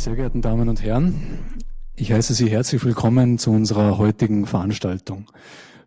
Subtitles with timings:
[0.00, 1.14] sehr geehrten Damen und Herren,
[1.94, 5.30] ich heiße Sie herzlich willkommen zu unserer heutigen Veranstaltung.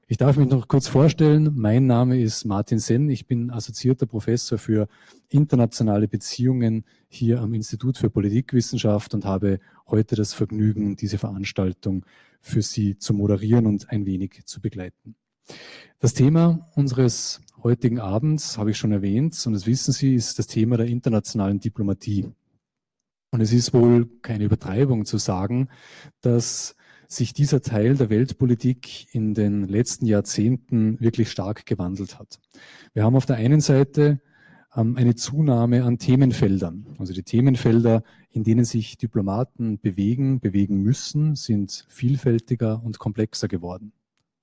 [0.05, 1.49] Ich darf mich noch kurz vorstellen.
[1.55, 3.09] Mein Name ist Martin Senn.
[3.09, 4.87] Ich bin assoziierter Professor für
[5.29, 12.05] internationale Beziehungen hier am Institut für Politikwissenschaft und habe heute das Vergnügen, diese Veranstaltung
[12.39, 15.15] für Sie zu moderieren und ein wenig zu begleiten.
[15.97, 20.45] Das Thema unseres heutigen Abends habe ich schon erwähnt und das wissen Sie, ist das
[20.45, 22.31] Thema der internationalen Diplomatie.
[23.33, 25.67] Und es ist wohl keine Übertreibung zu sagen,
[26.21, 26.75] dass
[27.07, 32.39] sich dieser Teil der Weltpolitik in den letzten Jahrzehnten wirklich stark gewandelt hat.
[32.93, 34.21] Wir haben auf der einen Seite
[34.75, 36.85] ähm, eine Zunahme an Themenfeldern.
[36.99, 43.93] Also die Themenfelder, in denen sich Diplomaten bewegen, bewegen müssen, sind vielfältiger und komplexer geworden.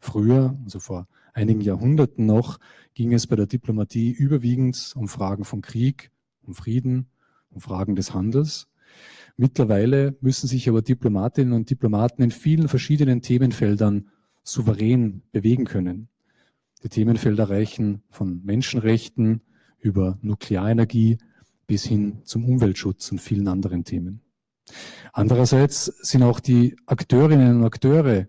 [0.00, 2.58] Früher, also vor einigen Jahrhunderten noch,
[2.94, 6.10] ging es bei der Diplomatie überwiegend um Fragen von Krieg,
[6.42, 7.06] um Frieden,
[7.50, 8.66] um Fragen des Handels.
[9.36, 14.09] Mittlerweile müssen sich aber Diplomatinnen und Diplomaten in vielen verschiedenen Themenfeldern
[14.42, 16.09] souverän bewegen können.
[16.83, 19.42] Die Themenfelder reichen von Menschenrechten
[19.78, 21.19] über Nuklearenergie
[21.67, 24.22] bis hin zum Umweltschutz und vielen anderen Themen.
[25.12, 28.28] Andererseits sind auch die Akteurinnen und Akteure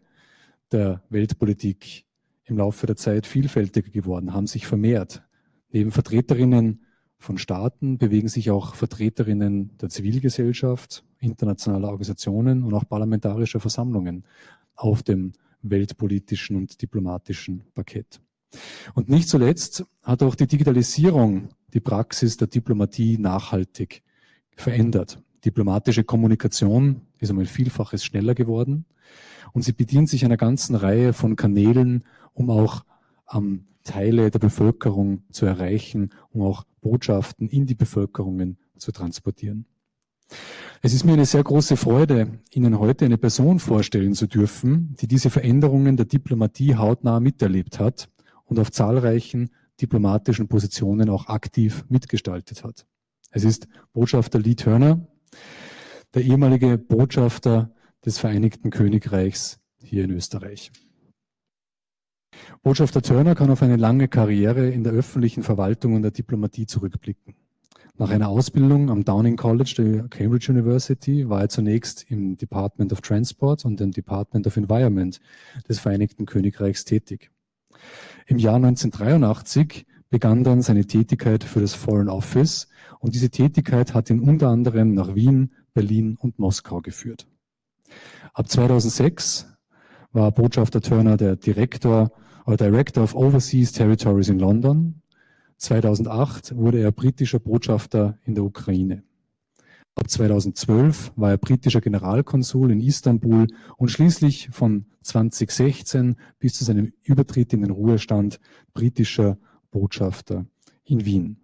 [0.72, 2.06] der Weltpolitik
[2.46, 5.24] im Laufe der Zeit vielfältiger geworden, haben sich vermehrt.
[5.70, 6.84] Neben Vertreterinnen
[7.22, 14.26] von Staaten bewegen sich auch Vertreterinnen der Zivilgesellschaft, internationaler Organisationen und auch parlamentarischer Versammlungen
[14.76, 18.20] auf dem weltpolitischen und diplomatischen Parkett.
[18.96, 24.02] Und nicht zuletzt hat auch die Digitalisierung die Praxis der Diplomatie nachhaltig
[24.56, 25.22] verändert.
[25.46, 28.86] Diplomatische Kommunikation ist einmal vielfaches schneller geworden
[29.54, 32.84] und sie bedient sich einer ganzen Reihe von Kanälen, um auch
[33.34, 39.66] ähm, Teile der Bevölkerung zu erreichen, um auch Botschaften in die Bevölkerungen zu transportieren.
[40.82, 45.08] Es ist mir eine sehr große Freude, Ihnen heute eine Person vorstellen zu dürfen, die
[45.08, 48.10] diese Veränderungen der Diplomatie hautnah miterlebt hat
[48.46, 52.86] und auf zahlreichen diplomatischen Positionen auch aktiv mitgestaltet hat.
[53.32, 55.08] Es ist Botschafter Lee Turner,
[56.14, 57.72] der ehemalige Botschafter
[58.06, 60.72] des Vereinigten Königreichs hier in Österreich.
[62.64, 67.36] Botschafter Turner kann auf eine lange Karriere in der öffentlichen Verwaltung und der Diplomatie zurückblicken.
[67.98, 73.02] Nach einer Ausbildung am Downing College der Cambridge University war er zunächst im Department of
[73.02, 75.20] Transport und dem Department of Environment
[75.68, 77.32] des Vereinigten Königreichs tätig.
[78.28, 82.68] Im Jahr 1983 begann dann seine Tätigkeit für das Foreign Office
[83.00, 87.28] und diese Tätigkeit hat ihn unter anderem nach Wien, Berlin und Moskau geführt.
[88.34, 89.48] Ab 2006
[90.12, 92.12] war Botschafter Turner der Direktor
[92.46, 95.02] oder Director of Overseas Territories in London.
[95.58, 99.04] 2008 wurde er britischer Botschafter in der Ukraine.
[99.96, 103.48] Ab 2012 war er britischer Generalkonsul in Istanbul
[103.78, 108.40] und schließlich von 2016 bis zu seinem Übertritt in den Ruhestand
[108.74, 109.38] britischer
[109.70, 110.46] Botschafter
[110.86, 111.38] in Wien.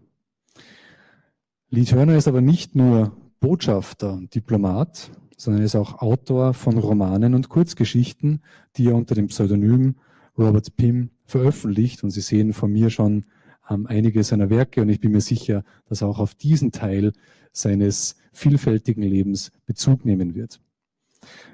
[1.70, 7.36] Lee Turner ist aber nicht nur Botschafter und Diplomat, sondern ist auch Autor von Romanen
[7.36, 8.42] und Kurzgeschichten,
[8.78, 9.96] die er unter dem Pseudonym
[10.38, 12.04] Robert Pym veröffentlicht.
[12.04, 13.26] Und Sie sehen von mir schon
[13.70, 17.14] ähm, einige seiner Werke und ich bin mir sicher, dass er auch auf diesen Teil
[17.52, 20.60] seines vielfältigen Lebens Bezug nehmen wird.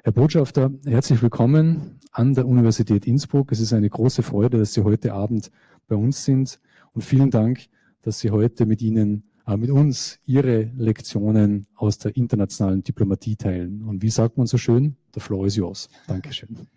[0.03, 3.51] Herr Botschafter, herzlich willkommen an der Universität Innsbruck.
[3.51, 5.49] Es ist eine große Freude, dass Sie heute Abend
[5.87, 6.59] bei uns sind
[6.91, 7.65] und vielen Dank,
[8.01, 13.83] dass Sie heute mit Ihnen äh, mit uns Ihre Lektionen aus der internationalen Diplomatie teilen.
[13.83, 14.97] Und wie sagt man so schön?
[15.13, 15.89] The floor is yours.
[16.07, 16.67] Dankeschön.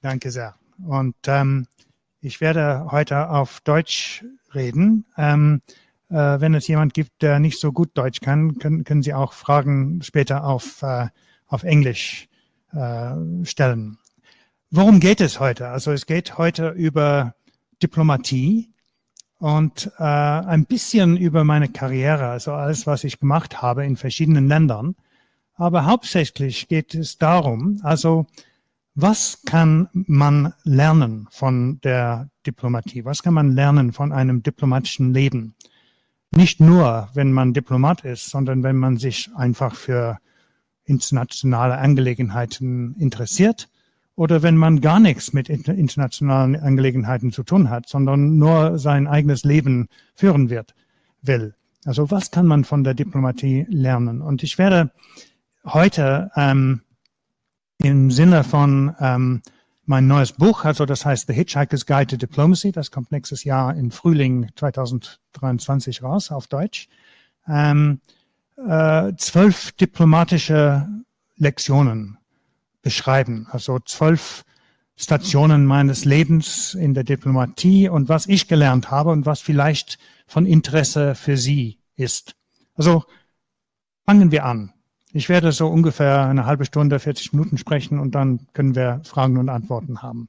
[0.00, 0.61] Danke sehr.
[0.86, 1.66] Und ähm,
[2.20, 5.06] ich werde heute auf Deutsch reden.
[5.16, 5.62] Ähm,
[6.08, 9.32] äh, wenn es jemand gibt, der nicht so gut Deutsch kann, können, können Sie auch
[9.32, 11.08] Fragen später auf, äh,
[11.46, 12.28] auf Englisch
[12.72, 13.98] äh, stellen.
[14.70, 15.68] Worum geht es heute?
[15.68, 17.34] Also es geht heute über
[17.82, 18.70] Diplomatie
[19.38, 24.48] und äh, ein bisschen über meine Karriere, also alles, was ich gemacht habe in verschiedenen
[24.48, 24.94] Ländern.
[25.54, 28.26] Aber hauptsächlich geht es darum, also
[28.94, 33.04] was kann man lernen von der Diplomatie?
[33.04, 35.54] Was kann man lernen von einem diplomatischen Leben?
[36.30, 40.18] Nicht nur, wenn man Diplomat ist, sondern wenn man sich einfach für
[40.84, 43.68] internationale Angelegenheiten interessiert
[44.14, 49.44] oder wenn man gar nichts mit internationalen Angelegenheiten zu tun hat, sondern nur sein eigenes
[49.44, 50.74] Leben führen wird,
[51.22, 51.54] will.
[51.84, 54.20] Also was kann man von der Diplomatie lernen?
[54.20, 54.90] Und ich werde
[55.64, 56.82] heute ähm,
[57.82, 59.42] im Sinne von ähm,
[59.84, 63.74] mein neues Buch, also das heißt The Hitchhiker's Guide to Diplomacy, das kommt nächstes Jahr
[63.74, 66.88] im Frühling 2023 raus auf Deutsch.
[67.48, 68.00] Ähm,
[68.56, 70.88] äh, zwölf diplomatische
[71.36, 72.18] Lektionen
[72.82, 74.44] beschreiben, also zwölf
[74.96, 80.46] Stationen meines Lebens in der Diplomatie und was ich gelernt habe und was vielleicht von
[80.46, 82.36] Interesse für Sie ist.
[82.76, 83.04] Also
[84.06, 84.72] fangen wir an.
[85.14, 89.36] Ich werde so ungefähr eine halbe Stunde, 40 Minuten sprechen und dann können wir Fragen
[89.36, 90.28] und Antworten haben.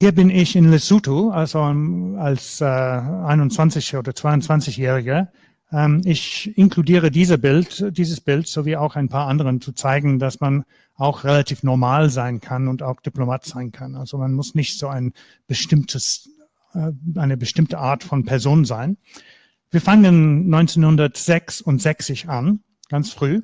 [0.00, 5.28] Hier bin ich in Lesotho, also als äh, 21 oder 22-Jähriger.
[5.70, 10.40] Ähm, ich inkludiere diese Bild, dieses Bild sowie auch ein paar anderen zu zeigen, dass
[10.40, 13.96] man auch relativ normal sein kann und auch Diplomat sein kann.
[13.96, 15.12] Also man muss nicht so ein
[15.46, 16.30] bestimmtes,
[16.72, 18.96] äh, eine bestimmte Art von Person sein.
[19.70, 23.42] Wir fangen 1966 an, ganz früh.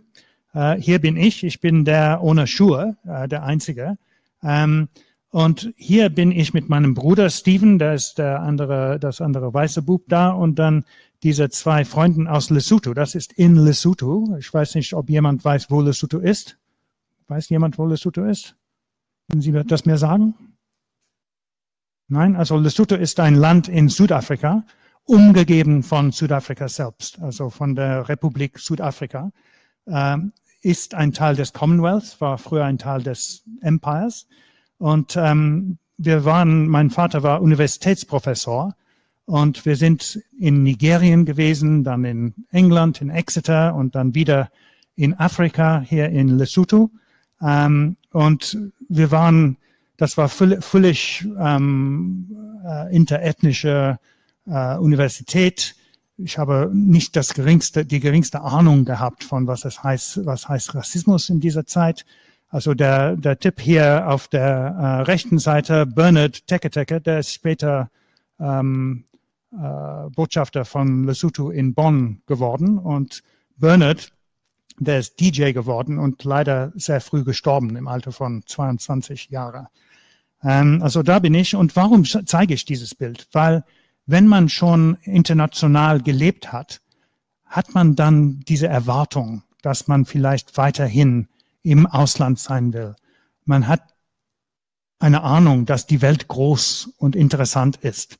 [0.55, 3.99] Äh, hier bin ich, ich bin der ohne Schuhe, äh, der Einzige.
[4.43, 4.89] Ähm,
[5.31, 9.81] und hier bin ich mit meinem Bruder Steven, der ist der andere, das andere weiße
[9.83, 10.85] Bub da, und dann
[11.23, 12.93] diese zwei Freunden aus Lesotho.
[12.93, 14.37] Das ist in Lesotho.
[14.39, 16.59] Ich weiß nicht, ob jemand weiß, wo Lesotho ist.
[17.29, 18.56] Weiß jemand, wo Lesotho ist?
[19.31, 20.35] Können Sie das mir sagen?
[22.09, 24.65] Nein, also Lesotho ist ein Land in Südafrika,
[25.04, 29.32] umgegeben von Südafrika selbst, also von der Republik Südafrika,
[29.87, 30.32] ähm,
[30.62, 34.28] ist ein Teil des Commonwealth, war früher ein Teil des Empires.
[34.78, 38.75] Und ähm, wir waren, mein Vater war Universitätsprofessor
[39.25, 44.50] und wir sind in Nigerien gewesen, dann in England, in Exeter und dann wieder
[44.94, 46.90] in Afrika, hier in Lesotho.
[47.40, 48.58] Ähm, und
[48.88, 49.56] wir waren,
[49.96, 53.98] das war völlig ähm, äh, interethnische
[54.47, 55.75] äh, Universität.
[56.17, 60.75] Ich habe nicht das geringste, die geringste Ahnung gehabt von was es heißt, was heißt
[60.75, 62.05] Rassismus in dieser Zeit.
[62.49, 67.91] Also der, der Tipp hier auf der äh, rechten Seite, Bernard Teketeke, der ist später
[68.39, 69.05] ähm,
[69.53, 72.79] äh, Botschafter von Lesotho in Bonn geworden.
[72.79, 73.23] Und
[73.56, 74.12] Bernard,
[74.79, 79.69] der ist DJ geworden und leider sehr früh gestorben im Alter von 22 Jahren.
[80.43, 81.55] Ähm, also da bin ich.
[81.55, 83.29] Und warum zeige ich dieses Bild?
[83.33, 83.65] Weil
[84.06, 86.81] wenn man schon international gelebt hat,
[87.46, 91.28] hat man dann diese Erwartung, dass man vielleicht weiterhin
[91.62, 92.96] im Ausland sein will.
[93.44, 93.82] Man hat
[94.99, 98.19] eine Ahnung, dass die Welt groß und interessant ist.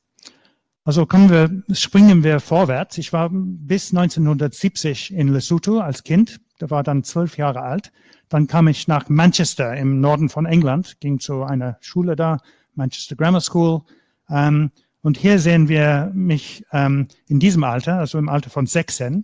[0.85, 2.97] Also kommen wir, springen wir vorwärts.
[2.97, 6.41] Ich war bis 1970 in Lesotho als Kind.
[6.59, 7.93] Da war dann zwölf Jahre alt.
[8.27, 12.39] Dann kam ich nach Manchester im Norden von England, ging zu einer Schule da,
[12.75, 13.83] Manchester Grammar School.
[14.29, 14.71] Ähm,
[15.03, 19.23] und hier sehen wir mich ähm, in diesem Alter, also im Alter von 16.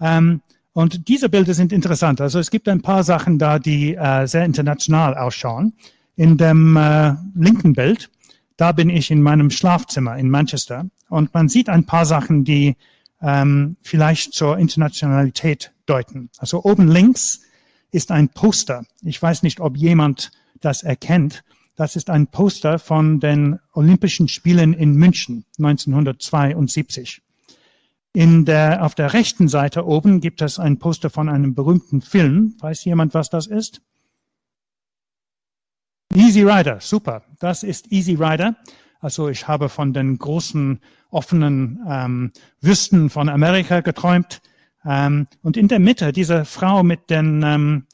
[0.00, 0.40] Ähm,
[0.72, 2.20] und diese Bilder sind interessant.
[2.20, 5.72] Also es gibt ein paar Sachen da, die äh, sehr international ausschauen.
[6.14, 8.10] In dem äh, linken Bild
[8.56, 12.76] da bin ich in meinem Schlafzimmer in Manchester und man sieht ein paar Sachen, die
[13.20, 16.30] ähm, vielleicht zur Internationalität deuten.
[16.38, 17.42] Also oben links
[17.90, 18.84] ist ein Poster.
[19.02, 20.30] Ich weiß nicht, ob jemand
[20.60, 21.44] das erkennt.
[21.76, 27.20] Das ist ein Poster von den Olympischen Spielen in München 1972.
[28.14, 32.54] In der, auf der rechten Seite oben gibt es ein Poster von einem berühmten Film.
[32.60, 33.82] Weiß jemand, was das ist?
[36.14, 37.24] Easy Rider, super.
[37.40, 38.56] Das ist Easy Rider.
[39.00, 40.80] Also ich habe von den großen
[41.10, 44.40] offenen ähm, Wüsten von Amerika geträumt.
[44.86, 47.85] Ähm, und in der Mitte diese Frau mit den ähm,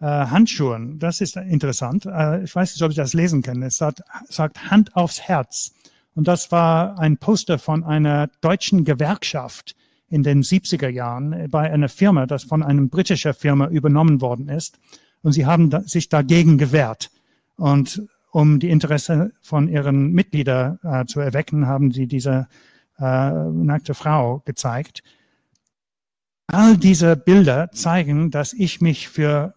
[0.00, 2.06] äh, Handschuhen, das ist interessant.
[2.06, 3.62] Äh, ich weiß nicht, ob ich das lesen kann.
[3.62, 5.72] Es sagt, sagt Hand aufs Herz.
[6.14, 9.76] Und das war ein Poster von einer deutschen Gewerkschaft
[10.08, 14.78] in den 70er Jahren bei einer Firma, das von einem britischen Firma übernommen worden ist.
[15.22, 17.10] Und sie haben da, sich dagegen gewehrt.
[17.56, 22.48] Und um die Interesse von ihren Mitgliedern äh, zu erwecken, haben sie diese
[22.98, 25.02] äh, nackte Frau gezeigt.
[26.46, 29.54] All diese Bilder zeigen, dass ich mich für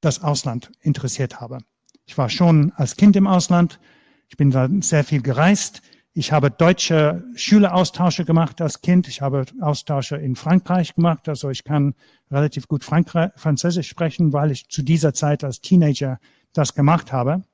[0.00, 1.58] das Ausland interessiert habe.
[2.06, 3.80] Ich war schon als Kind im Ausland.
[4.28, 5.82] Ich bin da sehr viel gereist.
[6.14, 9.06] Ich habe deutsche Schüleraustausche gemacht als Kind.
[9.08, 11.28] Ich habe Austausche in Frankreich gemacht.
[11.28, 11.94] Also ich kann
[12.30, 16.18] relativ gut Frankreich, Französisch sprechen, weil ich zu dieser Zeit als Teenager
[16.52, 17.44] das gemacht habe.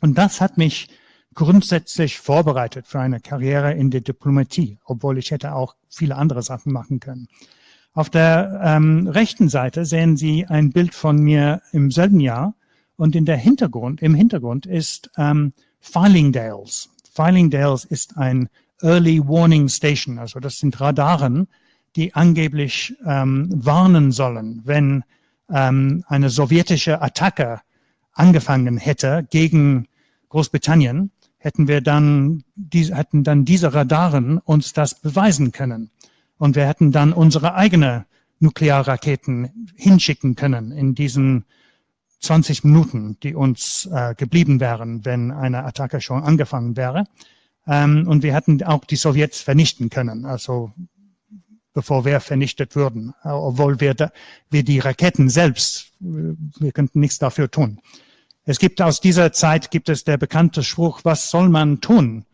[0.00, 0.88] Und das hat mich
[1.34, 6.72] grundsätzlich vorbereitet für eine Karriere in der Diplomatie, obwohl ich hätte auch viele andere Sachen
[6.72, 7.28] machen können.
[7.96, 12.54] Auf der ähm, rechten Seite sehen Sie ein Bild von mir im selben Jahr
[12.96, 16.90] und in der Hintergrund, im Hintergrund ist ähm, Filingdales.
[17.10, 18.50] Filingdales ist ein
[18.82, 21.48] Early Warning Station, also das sind Radaren,
[21.96, 25.02] die angeblich ähm, warnen sollen, wenn
[25.50, 27.62] ähm, eine sowjetische Attacke
[28.12, 29.88] angefangen hätte gegen
[30.28, 35.90] Großbritannien, hätten wir dann, die, hätten dann diese Radaren uns das beweisen können.
[36.38, 38.06] Und wir hätten dann unsere eigene
[38.38, 41.44] Nuklearraketen hinschicken können in diesen
[42.20, 47.04] 20 Minuten, die uns äh, geblieben wären, wenn eine Attacke schon angefangen wäre.
[47.66, 50.72] Ähm, und wir hätten auch die Sowjets vernichten können, also
[51.72, 54.10] bevor wir vernichtet würden, obwohl wir, da,
[54.48, 57.80] wir die Raketen selbst, äh, wir könnten nichts dafür tun.
[58.44, 62.24] Es gibt aus dieser Zeit gibt es der bekannte Spruch, was soll man tun,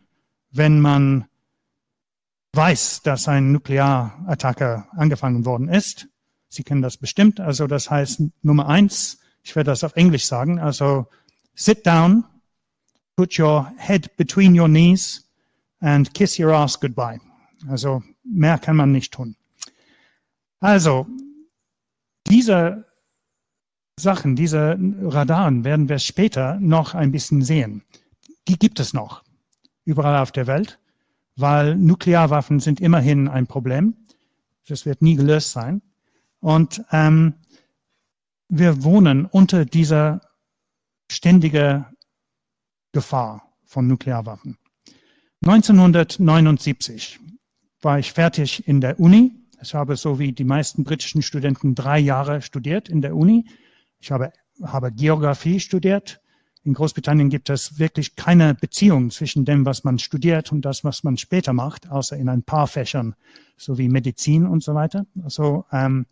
[0.51, 1.25] wenn man
[2.53, 6.07] weiß, dass ein Nuklearattacke angefangen worden ist.
[6.49, 7.39] Sie kennen das bestimmt.
[7.39, 10.59] Also das heißt Nummer eins, ich werde das auf Englisch sagen.
[10.59, 11.07] Also
[11.55, 12.23] sit down,
[13.15, 15.27] put your head between your knees
[15.79, 17.19] and kiss your ass goodbye.
[17.67, 19.35] Also mehr kann man nicht tun.
[20.59, 21.07] Also
[22.27, 22.85] diese
[23.99, 27.83] Sachen, diese Radaren werden wir später noch ein bisschen sehen.
[28.47, 29.23] Die gibt es noch
[29.85, 30.79] überall auf der Welt,
[31.35, 33.95] weil Nuklearwaffen sind immerhin ein Problem.
[34.67, 35.81] Das wird nie gelöst sein.
[36.39, 37.35] Und ähm,
[38.49, 40.21] wir wohnen unter dieser
[41.09, 41.85] ständigen
[42.91, 44.57] Gefahr von Nuklearwaffen.
[45.45, 47.19] 1979
[47.81, 49.31] war ich fertig in der Uni.
[49.61, 53.45] Ich habe so wie die meisten britischen Studenten drei Jahre studiert in der Uni.
[53.99, 56.21] Ich habe, habe Geografie studiert.
[56.65, 61.03] In Großbritannien gibt es wirklich keine Beziehung zwischen dem, was man studiert und das, was
[61.03, 63.15] man später macht, außer in ein paar Fächern,
[63.57, 65.05] so wie Medizin und so weiter.
[65.23, 66.05] Also ähm,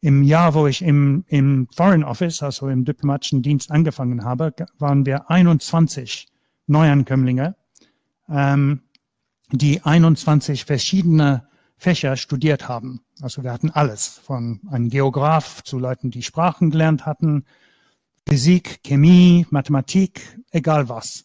[0.00, 5.04] im Jahr, wo ich im, im Foreign Office, also im diplomatischen Dienst angefangen habe, waren
[5.04, 6.26] wir 21
[6.66, 7.54] Neuankömmlinge,
[8.30, 8.80] ähm,
[9.52, 11.46] die 21 verschiedene
[11.76, 13.02] Fächer studiert haben.
[13.20, 17.44] Also wir hatten alles, von einem Geograf zu Leuten, die Sprachen gelernt hatten,
[18.28, 21.24] Physik, Chemie, Mathematik, egal was.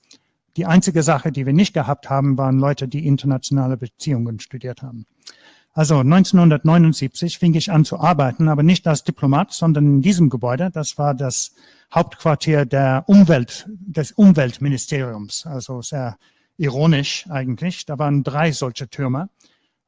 [0.58, 5.06] Die einzige Sache, die wir nicht gehabt haben, waren Leute, die internationale Beziehungen studiert haben.
[5.74, 10.72] Also 1979 fing ich an zu arbeiten, aber nicht als Diplomat, sondern in diesem Gebäude.
[10.72, 11.52] Das war das
[11.94, 15.46] Hauptquartier der Umwelt, des Umweltministeriums.
[15.46, 16.18] Also sehr
[16.58, 17.86] ironisch eigentlich.
[17.86, 19.30] Da waren drei solche Türme.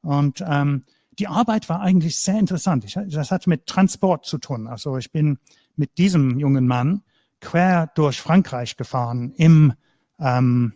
[0.02, 0.84] Und ähm,
[1.18, 2.84] die Arbeit war eigentlich sehr interessant.
[2.84, 4.68] Ich, das hat mit Transport zu tun.
[4.68, 5.38] Also ich bin
[5.80, 7.02] mit diesem jungen Mann
[7.40, 9.72] quer durch Frankreich gefahren im
[10.20, 10.74] ähm,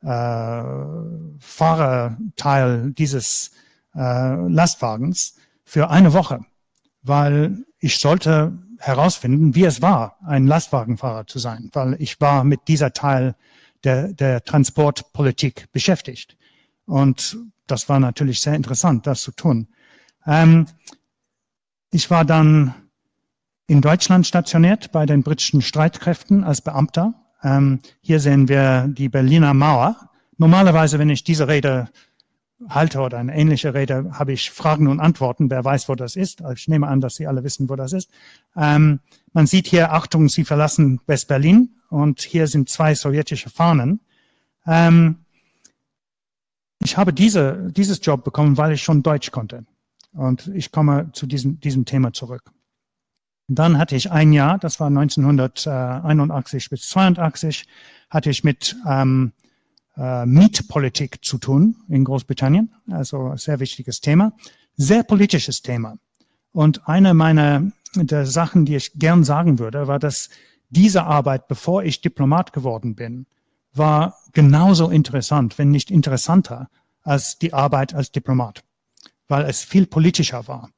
[0.00, 0.62] äh,
[1.40, 3.50] Fahrerteil dieses
[3.94, 6.40] äh, Lastwagens für eine Woche,
[7.02, 12.68] weil ich sollte herausfinden, wie es war, ein Lastwagenfahrer zu sein, weil ich war mit
[12.68, 13.34] dieser Teil
[13.82, 16.36] der, der Transportpolitik beschäftigt.
[16.86, 19.68] Und das war natürlich sehr interessant, das zu tun.
[20.26, 20.66] Ähm,
[21.90, 22.74] ich war dann
[23.66, 27.14] in Deutschland stationiert bei den britischen Streitkräften als Beamter.
[27.42, 30.10] Ähm, hier sehen wir die Berliner Mauer.
[30.36, 31.88] Normalerweise, wenn ich diese Rede
[32.68, 35.50] halte oder eine ähnliche Rede, habe ich Fragen und Antworten.
[35.50, 36.42] Wer weiß, wo das ist?
[36.42, 38.10] Also ich nehme an, dass Sie alle wissen, wo das ist.
[38.56, 39.00] Ähm,
[39.32, 44.00] man sieht hier, Achtung, Sie verlassen West-Berlin und hier sind zwei sowjetische Fahnen.
[44.66, 45.24] Ähm,
[46.82, 49.64] ich habe diese, dieses Job bekommen, weil ich schon Deutsch konnte.
[50.12, 52.53] Und ich komme zu diesem, diesem Thema zurück.
[53.48, 57.66] Dann hatte ich ein Jahr, das war 1981 bis 82,
[58.08, 59.32] hatte ich mit ähm,
[59.96, 62.72] äh, Mietpolitik zu tun in Großbritannien.
[62.90, 64.32] Also sehr wichtiges Thema.
[64.76, 65.98] Sehr politisches Thema.
[66.52, 70.30] Und eine meiner der Sachen, die ich gern sagen würde, war, dass
[70.70, 73.26] diese Arbeit, bevor ich Diplomat geworden bin,
[73.72, 76.68] war genauso interessant, wenn nicht interessanter
[77.02, 78.64] als die Arbeit als Diplomat,
[79.28, 80.70] weil es viel politischer war.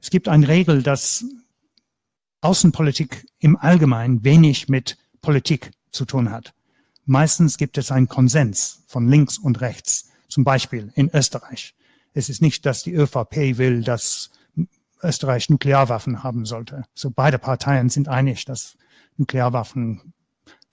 [0.00, 1.24] Es gibt eine Regel, dass
[2.42, 6.54] Außenpolitik im Allgemeinen wenig mit Politik zu tun hat.
[7.04, 11.74] Meistens gibt es einen Konsens von links und rechts, zum Beispiel in Österreich.
[12.14, 14.30] Es ist nicht, dass die ÖVP will, dass
[15.02, 16.84] Österreich Nuklearwaffen haben sollte.
[16.94, 18.76] So beide Parteien sind einig, dass
[19.16, 20.12] Nuklearwaffen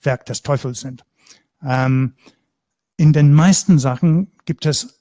[0.02, 1.04] Werk des Teufels sind.
[1.62, 2.14] Ähm,
[2.96, 5.00] in den meisten Sachen gibt es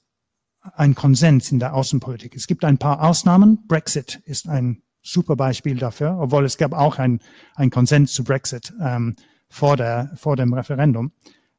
[0.61, 2.35] einen Konsens in der Außenpolitik.
[2.35, 3.65] Es gibt ein paar Ausnahmen.
[3.67, 7.20] Brexit ist ein super Beispiel dafür, obwohl es gab auch ein,
[7.56, 9.15] ein Konsens zu Brexit ähm,
[9.50, 11.12] vor, der, vor dem Referendum.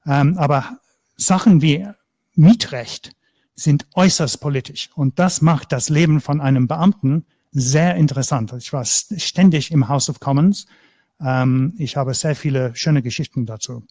[0.07, 0.79] Ähm, aber
[1.17, 1.87] Sachen wie
[2.35, 3.13] Mietrecht
[3.55, 8.53] sind äußerst politisch und das macht das Leben von einem Beamten sehr interessant.
[8.59, 10.67] Ich war ständig im House of Commons.
[11.21, 13.85] Ähm, ich habe sehr viele schöne Geschichten dazu.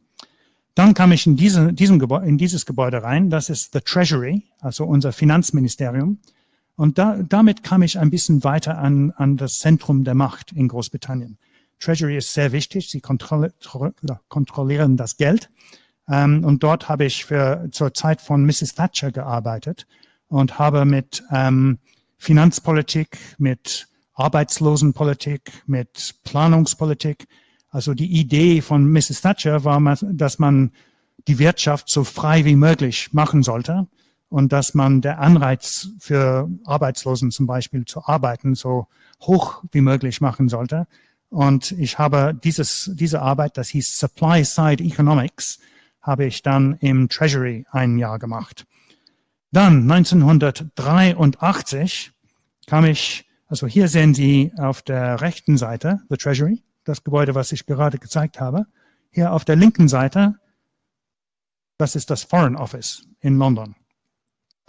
[0.76, 3.30] Dann kam ich in, diese, diesem Gebäude, in dieses Gebäude rein.
[3.30, 6.20] Das ist the Treasury, also unser Finanzministerium.
[6.80, 10.70] Und da, damit kam ich ein bisschen weiter an, an das Zentrum der Macht in
[10.70, 11.38] Großbritannien.
[11.78, 12.90] Treasury ist sehr wichtig.
[12.90, 15.50] Sie kontrollieren das Geld.
[16.08, 18.76] Ähm, und dort habe ich für, zur Zeit von Mrs.
[18.76, 19.88] Thatcher gearbeitet
[20.30, 21.80] und habe mit ähm,
[22.18, 27.28] Finanzpolitik, mit Arbeitslosenpolitik, mit Planungspolitik.
[27.72, 29.20] Also die Idee von Mrs.
[29.20, 29.82] Thatcher war,
[30.14, 30.72] dass man
[31.28, 33.90] die Wirtschaft so frei wie möglich machen sollte
[34.30, 38.88] und dass man der Anreiz für Arbeitslosen zum Beispiel zu arbeiten so
[39.22, 40.88] hoch wie möglich machen sollte.
[41.30, 45.60] Und ich habe dieses, diese Arbeit, das hieß Supply Side Economics,
[46.02, 48.66] habe ich dann im Treasury ein Jahr gemacht.
[49.52, 52.12] Dann 1983
[52.68, 57.52] kam ich, also hier sehen Sie auf der rechten Seite the Treasury, das Gebäude, was
[57.52, 58.68] ich gerade gezeigt habe.
[59.12, 60.36] Hier auf der linken Seite,
[61.78, 63.76] das ist das Foreign Office in London.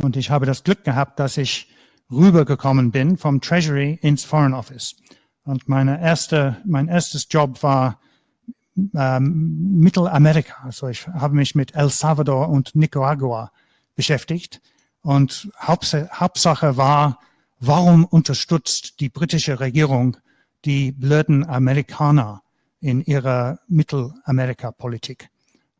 [0.03, 1.69] Und ich habe das Glück gehabt, dass ich
[2.11, 4.97] rübergekommen bin vom Treasury ins Foreign Office.
[5.45, 8.01] Und meine erste, mein erstes Job war
[8.95, 10.55] ähm, Mittelamerika.
[10.65, 13.53] Also ich habe mich mit El Salvador und Nicaragua
[13.95, 14.61] beschäftigt.
[15.03, 17.19] Und Hauptsache war,
[17.59, 20.17] warum unterstützt die britische Regierung
[20.65, 22.43] die blöden Amerikaner
[22.81, 25.29] in ihrer Mittelamerika-Politik?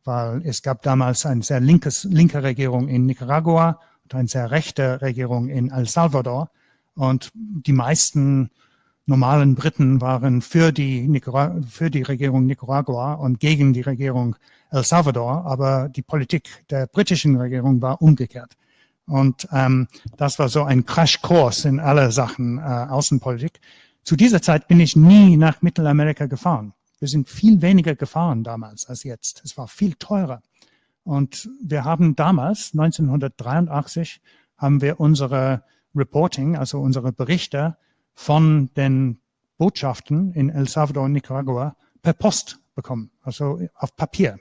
[0.03, 3.79] Weil es gab damals eine sehr linkes, linke Regierung in Nicaragua
[4.15, 6.49] eine sehr rechte Regierung in El Salvador.
[6.95, 8.49] Und die meisten
[9.05, 14.35] normalen Briten waren für die, Nicaragua, für die Regierung Nicaragua und gegen die Regierung
[14.71, 18.55] El Salvador, aber die Politik der britischen Regierung war umgekehrt.
[19.07, 19.87] Und ähm,
[20.17, 23.59] das war so ein Crashkurs in alle Sachen äh, Außenpolitik.
[24.03, 26.73] Zu dieser Zeit bin ich nie nach Mittelamerika gefahren.
[26.99, 29.41] Wir sind viel weniger gefahren damals als jetzt.
[29.43, 30.41] Es war viel teurer.
[31.03, 34.21] Und wir haben damals, 1983,
[34.57, 35.63] haben wir unsere
[35.95, 37.77] Reporting, also unsere Berichte
[38.13, 39.19] von den
[39.57, 44.39] Botschaften in El Salvador und Nicaragua per Post bekommen, also auf Papier.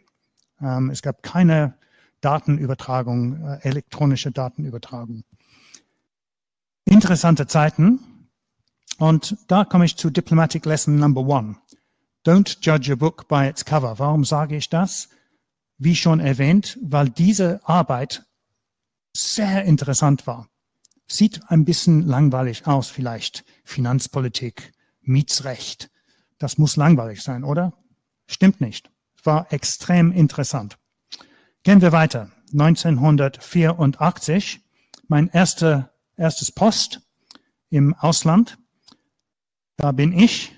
[0.60, 1.74] Ähm, es gab keine
[2.20, 5.24] Datenübertragung, äh, elektronische Datenübertragung.
[6.84, 8.00] Interessante Zeiten.
[8.98, 11.56] Und da komme ich zu Diplomatic Lesson Number One.
[12.26, 13.98] Don't judge a book by its cover.
[13.98, 15.08] Warum sage ich das?
[15.82, 18.26] Wie schon erwähnt, weil diese Arbeit
[19.14, 20.46] sehr interessant war.
[21.08, 23.46] Sieht ein bisschen langweilig aus vielleicht.
[23.64, 25.90] Finanzpolitik, Mietsrecht.
[26.38, 27.72] Das muss langweilig sein, oder?
[28.26, 28.90] Stimmt nicht.
[29.24, 30.76] War extrem interessant.
[31.62, 32.30] Gehen wir weiter.
[32.52, 34.60] 1984,
[35.08, 37.00] mein erster, erstes Post
[37.70, 38.58] im Ausland.
[39.78, 40.54] Da bin ich.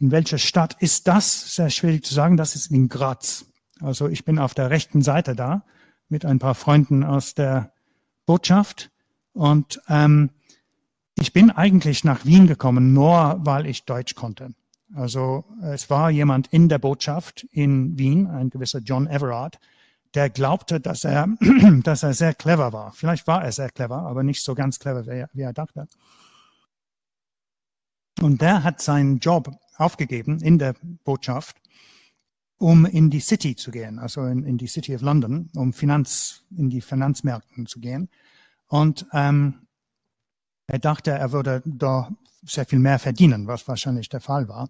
[0.00, 1.54] In welcher Stadt ist das?
[1.54, 2.36] Sehr schwierig zu sagen.
[2.36, 3.47] Das ist in Graz.
[3.80, 5.64] Also ich bin auf der rechten Seite da
[6.08, 7.72] mit ein paar Freunden aus der
[8.26, 8.90] Botschaft.
[9.32, 10.30] Und ähm,
[11.14, 14.54] ich bin eigentlich nach Wien gekommen, nur weil ich Deutsch konnte.
[14.94, 19.58] Also es war jemand in der Botschaft in Wien, ein gewisser John Everard,
[20.14, 21.28] der glaubte, dass er,
[21.82, 22.92] dass er sehr clever war.
[22.92, 25.86] Vielleicht war er sehr clever, aber nicht so ganz clever, wie er, wie er dachte.
[28.20, 31.56] Und der hat seinen Job aufgegeben in der Botschaft,
[32.58, 36.42] um in die City zu gehen, also in, in die City of London, um Finanz,
[36.56, 38.08] in die Finanzmärkten zu gehen.
[38.66, 39.66] Und ähm,
[40.66, 42.10] er dachte, er würde da
[42.42, 44.68] sehr viel mehr verdienen, was wahrscheinlich der Fall war.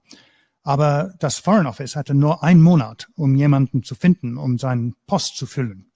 [0.62, 5.36] Aber das Foreign Office hatte nur einen Monat, um jemanden zu finden, um seinen Post
[5.36, 5.90] zu füllen.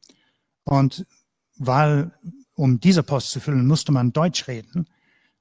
[0.65, 1.07] Und
[1.59, 2.13] weil,
[2.55, 4.89] um diese Post zu füllen, musste man Deutsch reden,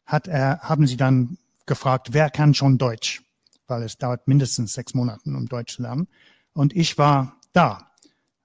[0.05, 3.23] hat er, haben sie dann gefragt, wer kann schon Deutsch?
[3.67, 6.07] Weil es dauert mindestens sechs Monate, um Deutsch zu lernen.
[6.53, 7.91] Und ich war da.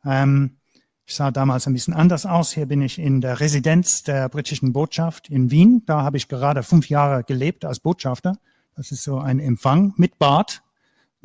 [0.04, 0.58] Ähm,
[1.04, 2.52] ich sah damals ein bisschen anders aus.
[2.52, 5.82] Hier bin ich in der Residenz der britischen Botschaft in Wien.
[5.86, 8.38] Da habe ich gerade fünf Jahre gelebt als Botschafter.
[8.74, 10.62] Das ist so ein Empfang mit Bart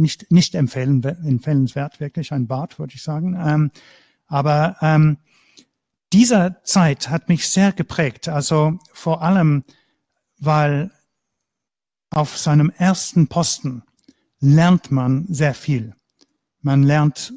[0.02, 3.38] nicht, nicht empfehlen, empfehlenswert, wirklich ein Bad, würde ich sagen.
[3.40, 3.72] Ähm,
[4.28, 5.18] aber ähm,
[6.12, 8.28] dieser Zeit hat mich sehr geprägt.
[8.28, 9.64] Also vor allem,
[10.40, 10.92] weil
[12.10, 13.84] auf seinem ersten Posten
[14.40, 15.96] lernt man sehr viel.
[16.62, 17.34] Man lernt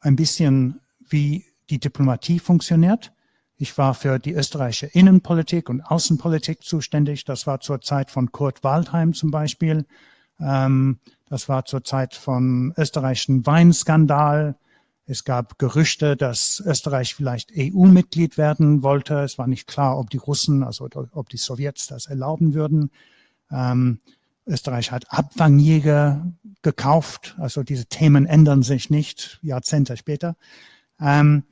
[0.00, 3.12] ein bisschen, wie die Diplomatie funktioniert.
[3.56, 7.24] Ich war für die österreichische Innenpolitik und Außenpolitik zuständig.
[7.24, 9.86] Das war zur Zeit von Kurt Waldheim zum Beispiel.
[10.40, 14.56] Ähm, das war zur Zeit vom österreichischen Weinskandal.
[15.06, 19.20] Es gab Gerüchte, dass Österreich vielleicht EU-Mitglied werden wollte.
[19.20, 22.90] Es war nicht klar, ob die Russen, also ob die Sowjets das erlauben würden.
[24.46, 27.34] Österreich hat Abfangjäger gekauft.
[27.38, 30.36] Also diese Themen ändern sich nicht Jahrzehnte später.
[31.00, 31.44] Ähm,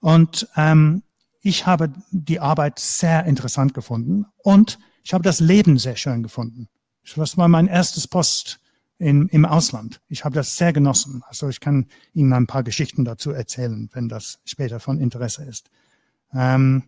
[0.00, 1.02] und ähm,
[1.40, 6.68] ich habe die Arbeit sehr interessant gefunden und ich habe das Leben sehr schön gefunden.
[7.16, 8.60] Das war mein erstes Post
[8.98, 10.00] in, im Ausland.
[10.08, 11.22] Ich habe das sehr genossen.
[11.26, 15.70] Also ich kann Ihnen ein paar Geschichten dazu erzählen, wenn das später von Interesse ist.
[16.34, 16.82] Ähm,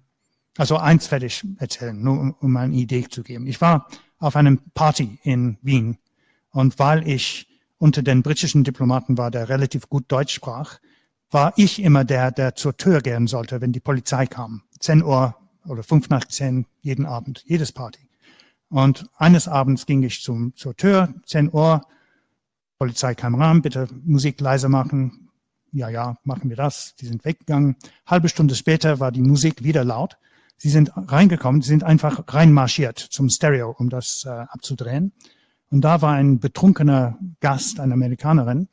[0.58, 3.46] Also eins werde ich erzählen, nur um, um eine Idee zu geben.
[3.46, 3.86] Ich war
[4.20, 5.98] auf einem Party in Wien
[6.50, 10.78] und weil ich unter den britischen Diplomaten war, der relativ gut Deutsch sprach,
[11.30, 14.62] war ich immer der, der zur Tür gehen sollte, wenn die Polizei kam.
[14.80, 15.34] 10 Uhr
[15.66, 18.00] oder fünf nach zehn jeden Abend, jedes Party.
[18.68, 21.82] Und eines Abends ging ich zum, zur Tür, 10 Uhr,
[22.78, 25.28] Polizei kam ran, bitte Musik leise machen.
[25.72, 26.94] Ja, ja, machen wir das.
[26.96, 27.76] Die sind weggegangen.
[28.06, 30.16] Halbe Stunde später war die Musik wieder laut.
[30.62, 35.12] Sie sind reingekommen, sie sind einfach reinmarschiert zum Stereo, um das äh, abzudrehen.
[35.70, 38.68] Und da war ein betrunkener Gast, eine Amerikanerin,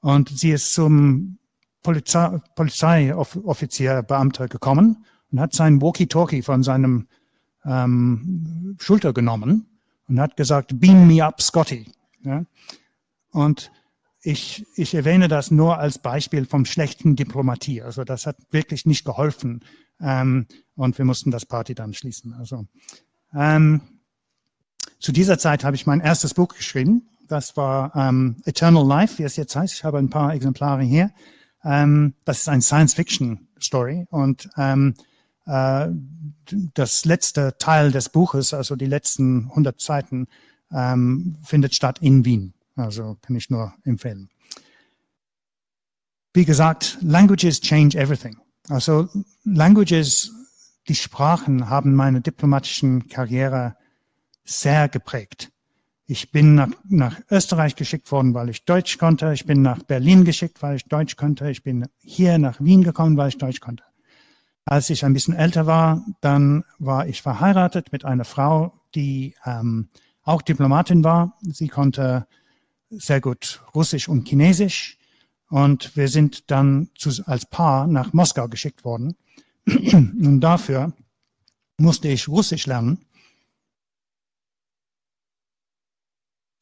[0.00, 1.38] und sie ist zum
[1.84, 7.06] Polizei, Polizeioffizier, Beamter gekommen und hat sein Walkie-Talkie von seinem
[7.64, 9.66] ähm, Schulter genommen
[10.08, 11.86] und hat gesagt, beam me up, Scotty.
[12.24, 12.44] Ja?
[13.30, 13.70] Und
[14.28, 17.80] ich, ich erwähne das nur als Beispiel vom schlechten Diplomatie.
[17.80, 19.64] Also das hat wirklich nicht geholfen.
[20.00, 22.34] Ähm, und wir mussten das Party dann schließen.
[22.34, 22.66] Also
[23.34, 23.80] ähm,
[25.00, 27.08] zu dieser Zeit habe ich mein erstes Buch geschrieben.
[27.26, 29.72] Das war ähm, Eternal Life, wie es jetzt heißt.
[29.72, 31.10] Ich habe ein paar Exemplare hier.
[31.64, 34.94] Ähm, das ist ein Science-Fiction-Story und ähm,
[35.46, 35.88] äh,
[36.74, 40.26] das letzte Teil des Buches, also die letzten 100 Seiten,
[40.70, 42.52] ähm, findet statt in Wien.
[42.78, 44.30] Also kann ich nur empfehlen.
[46.32, 48.36] Wie gesagt, languages change everything.
[48.68, 49.08] Also
[49.44, 50.30] languages,
[50.86, 53.76] die Sprachen haben meine diplomatischen Karriere
[54.44, 55.50] sehr geprägt.
[56.06, 59.32] Ich bin nach, nach Österreich geschickt worden, weil ich Deutsch konnte.
[59.32, 61.50] Ich bin nach Berlin geschickt, weil ich Deutsch konnte.
[61.50, 63.82] Ich bin hier nach Wien gekommen, weil ich Deutsch konnte.
[64.64, 69.88] Als ich ein bisschen älter war, dann war ich verheiratet mit einer Frau, die ähm,
[70.22, 71.36] auch Diplomatin war.
[71.42, 72.26] Sie konnte
[72.90, 74.98] sehr gut Russisch und Chinesisch.
[75.50, 79.16] Und wir sind dann zu, als Paar nach Moskau geschickt worden.
[79.66, 80.92] Und dafür
[81.78, 82.98] musste ich Russisch lernen.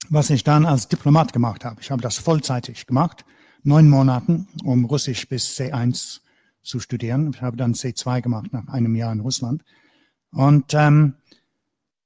[0.08, 1.80] Was ich dann als Diplomat gemacht habe.
[1.80, 3.24] Ich habe das vollzeitig gemacht.
[3.64, 6.20] Neun Monaten, um Russisch bis C1
[6.62, 7.32] zu studieren.
[7.34, 9.64] Ich habe dann C2 gemacht nach einem Jahr in Russland.
[10.30, 11.14] Und ähm,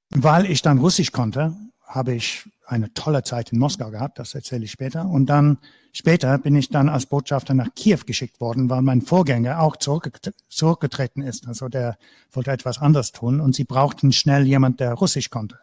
[0.08, 1.54] weil ich dann Russisch konnte,
[1.90, 5.06] habe ich eine tolle Zeit in Moskau gehabt, das erzähle ich später.
[5.06, 5.58] Und dann
[5.92, 11.22] später bin ich dann als Botschafter nach Kiew geschickt worden, weil mein Vorgänger auch zurückgetreten
[11.22, 11.48] ist.
[11.48, 11.98] Also der
[12.30, 15.58] wollte etwas anderes tun und sie brauchten schnell jemand, der Russisch konnte.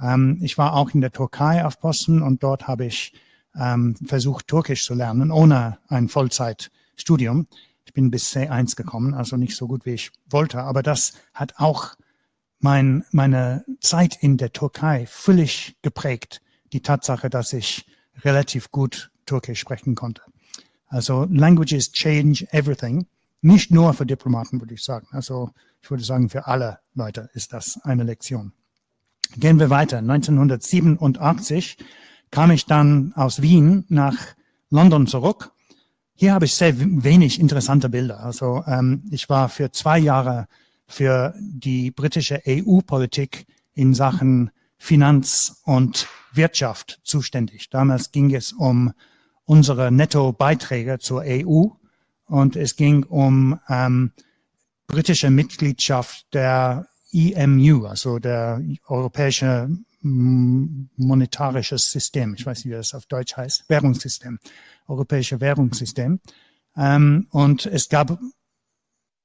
[0.00, 3.12] Ähm, ich war auch in der Türkei auf Posten und dort habe ich
[3.54, 7.48] ähm, versucht, Türkisch zu lernen, ohne ein Vollzeitstudium.
[7.84, 10.62] Ich bin bis C1 gekommen, also nicht so gut, wie ich wollte.
[10.62, 11.96] Aber das hat auch
[12.60, 16.40] mein, meine Zeit in der Türkei völlig geprägt.
[16.72, 17.86] Die Tatsache, dass ich
[18.22, 20.22] relativ gut Türkisch sprechen konnte.
[20.86, 23.06] Also languages change everything.
[23.42, 25.08] Nicht nur für Diplomaten, würde ich sagen.
[25.10, 25.50] Also
[25.82, 28.52] ich würde sagen, für alle Leute ist das eine Lektion.
[29.36, 29.98] Gehen wir weiter.
[29.98, 31.78] 1987
[32.30, 34.16] kam ich dann aus Wien nach
[34.68, 35.52] London zurück
[36.20, 38.20] hier habe ich sehr wenig interessante Bilder.
[38.20, 40.48] Also ähm, ich war für zwei Jahre
[40.90, 47.70] für die britische EU-Politik in Sachen Finanz und Wirtschaft zuständig.
[47.70, 48.92] Damals ging es um
[49.44, 51.68] unsere Nettobeiträge zur EU
[52.26, 54.12] und es ging um ähm,
[54.86, 59.68] britische Mitgliedschaft der EMU, also der europäische
[60.02, 62.34] monetarisches System.
[62.34, 63.64] Ich weiß nicht, wie das auf Deutsch heißt.
[63.68, 64.38] Währungssystem
[64.88, 66.20] europäische Währungssystem.
[66.76, 68.18] Ähm, und es gab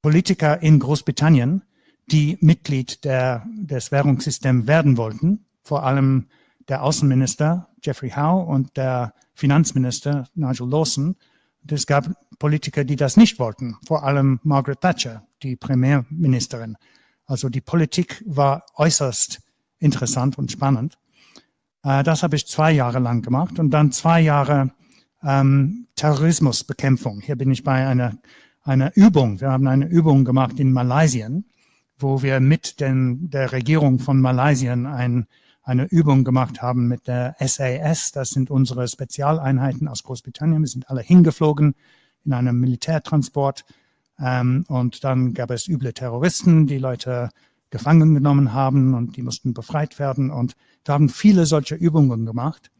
[0.05, 1.63] Politiker in Großbritannien,
[2.11, 6.27] die Mitglied der, des Währungssystems werden wollten, vor allem
[6.67, 11.15] der Außenminister Jeffrey Howe und der Finanzminister Nigel Lawson.
[11.63, 16.77] Und es gab Politiker, die das nicht wollten, vor allem Margaret Thatcher, die Premierministerin.
[17.25, 19.41] Also die Politik war äußerst
[19.79, 20.99] interessant und spannend.
[21.81, 24.69] Äh, das habe ich zwei Jahre lang gemacht und dann zwei Jahre
[25.23, 27.21] ähm, Terrorismusbekämpfung.
[27.21, 28.19] Hier bin ich bei einer,
[28.65, 29.39] einer Übung.
[29.39, 31.29] Wir haben eine Übung gemacht in Malaysia,
[31.97, 35.27] wo wir mit den, der Regierung von Malaysia ein,
[35.61, 38.11] eine Übung gemacht haben mit der SAS.
[38.11, 40.63] Das sind unsere Spezialeinheiten aus Großbritannien.
[40.63, 41.75] Wir sind alle hingeflogen
[42.25, 43.65] in einem Militärtransport.
[44.19, 47.29] Ähm, und dann gab es üble Terroristen, die Leute
[47.69, 50.31] gefangen genommen haben und die mussten befreit werden.
[50.31, 52.71] Und wir haben viele solche Übungen gemacht.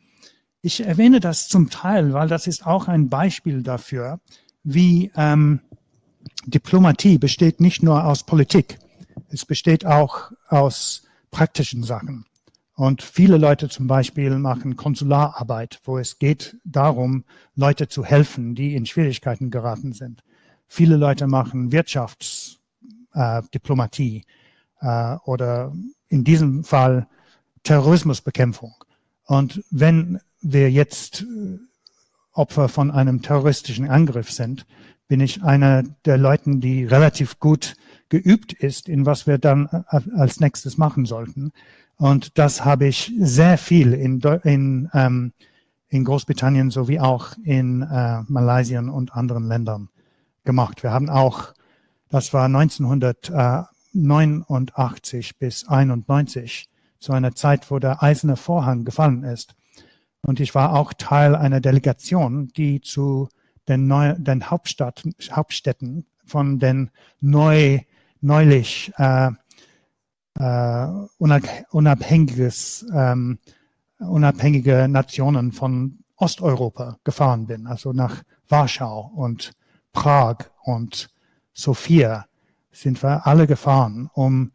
[0.62, 4.20] Ich erwähne das zum Teil, weil das ist auch ein Beispiel dafür,
[4.64, 5.60] wie ähm,
[6.46, 8.78] Diplomatie besteht nicht nur aus Politik,
[9.30, 12.26] es besteht auch aus praktischen Sachen.
[12.76, 17.24] Und viele Leute zum Beispiel machen Konsulararbeit, wo es geht darum,
[17.56, 20.24] Leute zu helfen, die in Schwierigkeiten geraten sind.
[20.68, 24.22] Viele Leute machen Wirtschaftsarbeit, äh,
[24.82, 25.74] äh, oder
[26.10, 27.08] in diesem Fall
[27.64, 28.74] Terrorismusbekämpfung.
[29.26, 31.58] Und wenn wir jetzt äh,
[32.34, 34.66] Opfer von einem terroristischen Angriff sind,
[35.08, 37.76] bin ich einer der Leuten, die relativ gut
[38.10, 41.52] geübt ist, in was wir dann äh, als nächstes machen sollten.
[41.98, 45.32] Und das habe ich sehr viel in, in, ähm,
[45.88, 49.88] in Großbritannien sowie auch in äh, Malaysia und anderen Ländern
[50.44, 50.84] gemacht.
[50.84, 51.54] Wir haben auch,
[52.10, 56.68] das war 1989 bis 91,
[57.00, 59.56] zu einer Zeit, wo der eiserne Vorhang gefallen ist.
[60.22, 63.30] Und ich war auch Teil einer Delegation, die zu
[63.68, 66.90] den, Neu den Hauptstadt, Hauptstädten von den
[67.22, 67.80] neu,
[68.22, 69.32] neulich äh,
[70.40, 73.40] äh, unabhängiges, ähm,
[74.00, 79.54] unabhängige Nationen von Osteuropa gefahren bin, also nach Warschau und
[79.94, 81.10] Prag und
[81.54, 82.26] Sofia
[82.72, 84.52] sind wir alle gefahren, um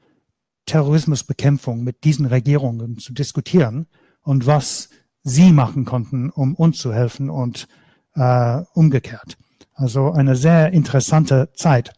[0.66, 3.86] Terrorismusbekämpfung mit diesen Regierungen zu diskutieren
[4.22, 4.90] und was
[5.22, 7.66] sie machen konnten, um uns zu helfen und
[8.14, 9.36] äh, umgekehrt.
[9.74, 11.92] Also eine sehr interessante Zeit.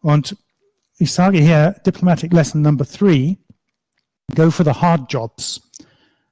[0.00, 0.36] Und
[0.96, 3.36] ich sage hier, Diplomatic Lesson Number Three,
[4.34, 5.60] go for the hard jobs.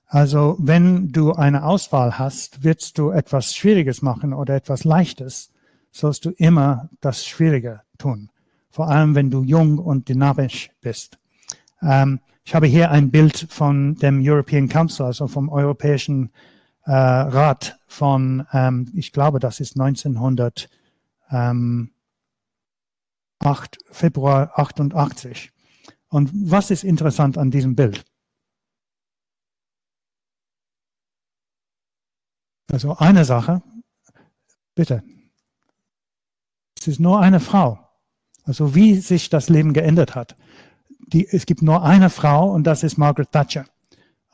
[0.07, 5.51] Also wenn du eine Auswahl hast, willst du etwas Schwieriges machen oder etwas Leichtes,
[5.91, 8.31] sollst du immer das Schwierige tun.
[8.71, 11.19] Vor allem, wenn du jung und dynamisch bist.
[11.83, 16.31] Ähm, ich habe hier ein Bild von dem European Council, also vom Europäischen
[16.85, 20.69] äh, Rat von, ähm, ich glaube, das ist 1900,
[21.31, 21.93] ähm,
[23.39, 25.53] 8, Februar 88.
[26.09, 28.05] Und was ist interessant an diesem Bild?
[32.71, 33.63] Also eine Sache,
[34.75, 35.03] bitte.
[36.79, 37.79] Es ist nur eine Frau.
[38.45, 40.37] Also wie sich das Leben geändert hat.
[40.99, 43.67] Die, es gibt nur eine Frau und das ist Margaret Thatcher.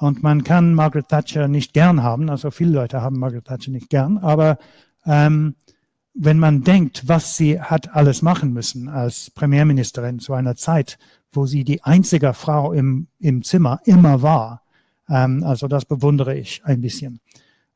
[0.02, 3.88] Und man kann Margaret Thatcher nicht gern haben, also viele Leute haben Margaret Thatcher nicht
[3.88, 4.58] gern, aber
[5.06, 5.54] ähm,
[6.12, 10.98] wenn man denkt, was sie hat alles machen müssen als Premierministerin zu einer Zeit,
[11.30, 14.62] wo sie die einzige Frau im, im Zimmer immer war,
[15.08, 17.20] ähm, also das bewundere ich ein bisschen.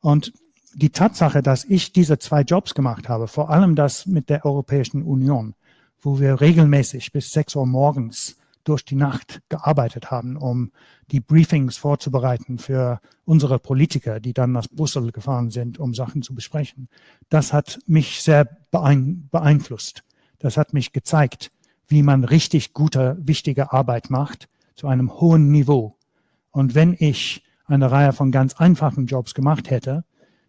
[0.01, 0.33] Und
[0.75, 5.01] die Tatsache, dass ich diese zwei Jobs gemacht habe, vor allem das mit der Europäischen
[5.01, 5.55] Union,
[6.01, 8.35] wo wir regelmäßig bis sechs Uhr morgens
[8.67, 10.71] durch die Nacht gearbeitet haben, um
[11.11, 16.35] die Briefings vorzubereiten für unsere Politiker, die dann nach Brüssel gefahren sind, um Sachen zu
[16.35, 16.89] besprechen.
[17.29, 20.03] Das hat mich sehr beeinflusst.
[20.39, 21.51] Das hat mich gezeigt,
[21.87, 25.95] wie man richtig gute, wichtige Arbeit macht zu einem hohen Niveau.
[26.51, 30.03] Und wenn ich eine Reihe von ganz einfachen Jobs gemacht hätte,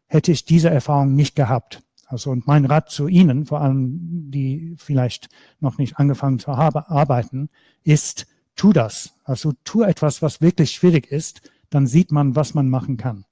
[0.07, 1.83] hätte ich diese Erfahrung nicht gehabt.
[2.09, 5.29] Also und mein Rat zu Ihnen, vor allem die vielleicht
[5.61, 7.51] noch nicht angefangen zu arbeiten,
[7.85, 9.13] ist, tu das.
[9.25, 13.27] Also tu etwas, was wirklich schwierig ist, dann sieht man, was man machen kann.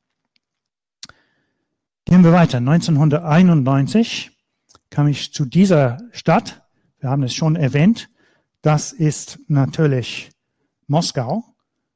[2.05, 2.59] Gehen wir weiter.
[2.59, 4.31] 1991
[4.91, 6.63] kam ich zu dieser Stadt.
[7.01, 8.11] Wir haben es schon erwähnt.
[8.61, 10.31] Das ist natürlich
[10.87, 11.45] Moskau.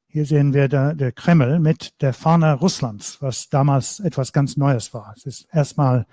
[0.06, 4.94] Hier sehen wir der, der Kreml mit der Fahne Russlands, was damals etwas ganz Neues
[4.94, 5.12] war.
[5.14, 6.06] Es ist erstmal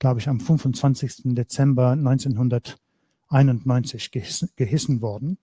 [0.00, 1.36] glaube ich, am 25.
[1.36, 4.10] Dezember 1991
[4.56, 5.38] gehissen worden.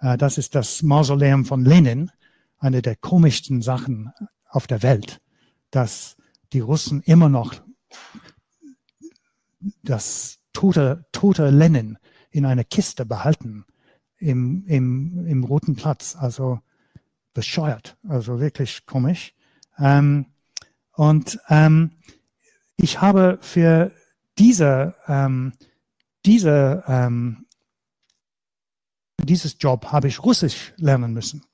[0.00, 2.12] Äh, das ist das Mausoleum von Lenin,
[2.58, 4.12] eine der komischsten Sachen
[4.48, 5.20] auf der Welt,
[5.72, 6.16] dass
[6.52, 7.54] die Russen immer noch
[9.82, 11.98] das tote, tote Lenin
[12.30, 13.64] in einer Kiste behalten
[14.18, 16.14] im, im, im Roten Platz.
[16.16, 16.60] Also
[17.32, 19.34] bescheuert, also wirklich komisch.
[19.78, 20.26] Ähm,
[20.92, 21.90] und ähm,
[22.76, 23.92] ich habe für
[24.38, 25.52] diese, ähm,
[26.26, 27.46] diese, ähm,
[29.22, 31.44] dieses Job habe ich Russisch lernen müssen.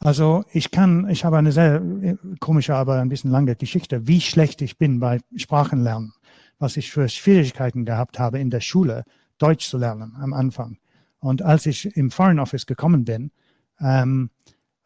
[0.00, 4.20] Also ich kann, ich habe eine sehr äh, komische, aber ein bisschen lange Geschichte, wie
[4.20, 6.12] schlecht ich bin bei Sprachenlernen,
[6.58, 9.04] was ich für Schwierigkeiten gehabt habe in der Schule,
[9.38, 10.78] Deutsch zu lernen am Anfang.
[11.20, 13.32] Und als ich im Foreign Office gekommen bin,
[13.80, 14.30] ähm,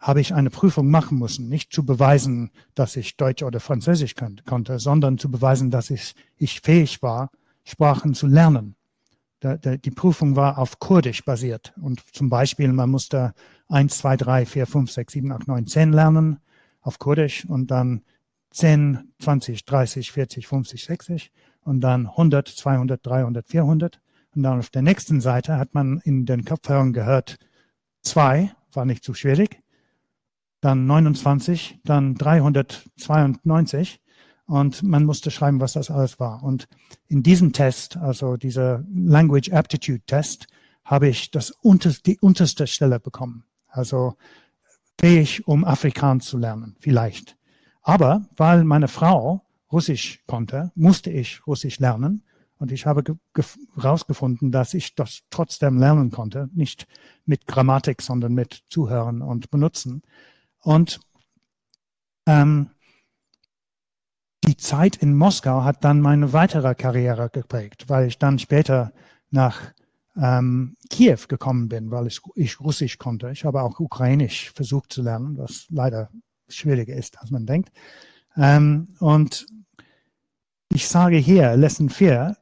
[0.02, 4.78] habe ich eine Prüfung machen müssen, nicht zu beweisen, dass ich Deutsch oder Französisch konnte,
[4.80, 7.30] sondern zu beweisen, dass ich, ich fähig war,
[7.64, 8.74] Sprachen zu lernen.
[9.42, 11.72] die Prüfung war auf Kurdisch basiert.
[11.80, 13.32] Und zum Beispiel man musste
[13.68, 16.40] 1, 2, 3, 4, 5, 6, 7, 8, 9, 10 lernen
[16.80, 18.02] auf Kurdisch und dann
[18.50, 24.00] 10, 20, 30, 40, 50, 60 und dann 100, 200, 300, 400
[24.34, 27.38] und dann auf der nächsten Seite hat man in den Kopfhörern gehört,
[28.00, 29.62] zwei war nicht zu schwierig
[30.62, 34.00] dann 29, dann 392
[34.46, 36.42] und man musste schreiben, was das alles war.
[36.42, 36.68] Und
[37.08, 40.46] in diesem Test, also dieser Language Aptitude Test,
[40.84, 43.44] habe ich das unter, die unterste Stelle bekommen.
[43.66, 44.14] Also
[44.98, 47.36] fähig, um Afrikaans zu lernen, vielleicht.
[47.82, 52.22] Aber weil meine Frau Russisch konnte, musste ich Russisch lernen.
[52.58, 53.02] Und ich habe
[53.74, 56.48] herausgefunden, dass ich das trotzdem lernen konnte.
[56.54, 56.86] Nicht
[57.24, 60.02] mit Grammatik, sondern mit Zuhören und Benutzen.
[60.62, 61.00] Und
[62.26, 62.70] ähm,
[64.44, 68.92] die Zeit in Moskau hat dann meine weitere Karriere geprägt, weil ich dann später
[69.30, 69.72] nach
[70.16, 73.30] ähm, Kiew gekommen bin, weil ich, ich Russisch konnte.
[73.30, 76.10] Ich habe auch Ukrainisch versucht zu lernen, was leider
[76.48, 77.72] schwieriger ist, als man denkt.
[78.36, 79.46] Ähm, und
[80.68, 82.36] ich sage hier, Lesson 4,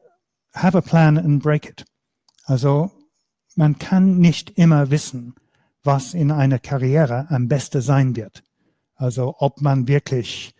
[0.54, 1.84] have a plan and break it.
[2.44, 2.90] Also
[3.56, 5.34] man kann nicht immer wissen,
[5.82, 8.42] was in einer Karriere am besten sein wird.
[8.94, 10.54] Also ob man wirklich,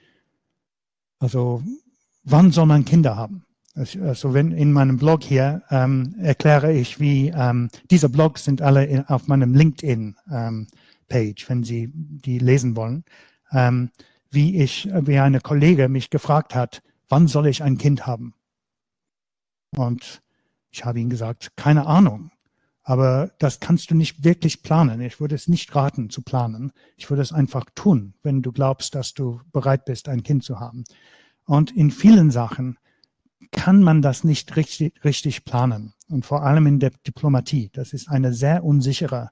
[1.18, 1.62] also
[2.24, 3.44] wann soll man Kinder haben?
[3.74, 8.85] Also wenn in meinem Blog hier ähm, erkläre ich, wie ähm, diese Blogs sind alle
[8.85, 10.66] in, auf meinem LinkedIn ähm,
[11.09, 13.04] Page, wenn Sie die lesen wollen,
[13.52, 13.90] ähm,
[14.30, 18.35] wie ich, wie eine Kollege mich gefragt hat, wann soll ich ein Kind haben?
[19.76, 20.22] Und
[20.70, 22.30] ich habe ihm gesagt, keine Ahnung.
[22.90, 25.00] Aber das kannst du nicht wirklich planen.
[25.00, 26.72] Ich würde es nicht raten zu planen.
[26.96, 30.59] Ich würde es einfach tun, wenn du glaubst, dass du bereit bist, ein Kind zu
[30.59, 30.83] haben.
[31.44, 32.79] Und in vielen Sachen
[33.53, 35.94] kann man das nicht richtig, richtig planen.
[36.09, 37.70] Und vor allem in der Diplomatie.
[37.72, 39.31] Das ist eine sehr unsichere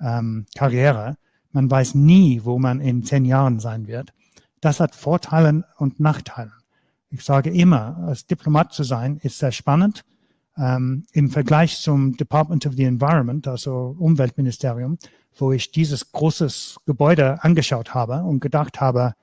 [0.00, 1.16] ähm, Karriere.
[1.52, 4.12] Man weiß nie, wo man in zehn Jahren sein wird.
[4.60, 6.54] Das hat Vorteile und Nachteile.
[7.10, 10.04] Ich sage immer, als Diplomat zu sein, ist sehr spannend.
[10.58, 14.98] Ähm, Im Vergleich zum Department of the Environment, also Umweltministerium,
[15.38, 19.14] wo ich dieses großes Gebäude angeschaut habe und gedacht habe,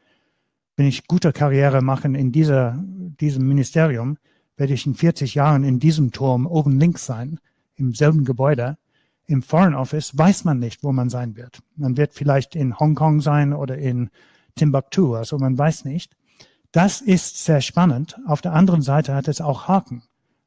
[0.75, 2.77] wenn ich gute Karriere machen in dieser,
[3.19, 4.17] diesem Ministerium,
[4.57, 7.39] werde ich in 40 Jahren in diesem Turm oben links sein,
[7.75, 8.77] im selben Gebäude.
[9.25, 11.59] Im Foreign Office weiß man nicht, wo man sein wird.
[11.75, 14.09] Man wird vielleicht in Hongkong sein oder in
[14.55, 16.15] Timbuktu, also man weiß nicht.
[16.71, 18.19] Das ist sehr spannend.
[18.27, 20.03] Auf der anderen Seite hat es auch Haken.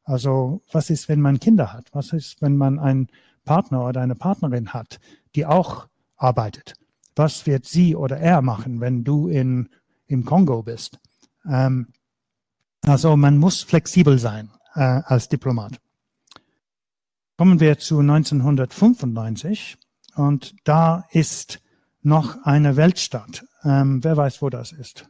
[0.06, 1.88] Also was ist, wenn man Kinder hat?
[1.92, 3.08] Was ist, wenn man einen
[3.44, 5.00] Partner oder eine Partnerin hat,
[5.34, 6.74] die auch arbeitet?
[7.16, 9.68] Was wird sie oder er machen, wenn du in,
[10.06, 11.00] im Kongo bist?
[11.44, 11.88] Ähm,
[12.82, 15.80] also man muss flexibel sein äh, als Diplomat.
[17.36, 19.76] Kommen wir zu 1995
[20.14, 21.60] und da ist
[22.02, 23.44] noch eine Weltstadt.
[23.64, 25.08] Ähm, wer weiß, wo das ist?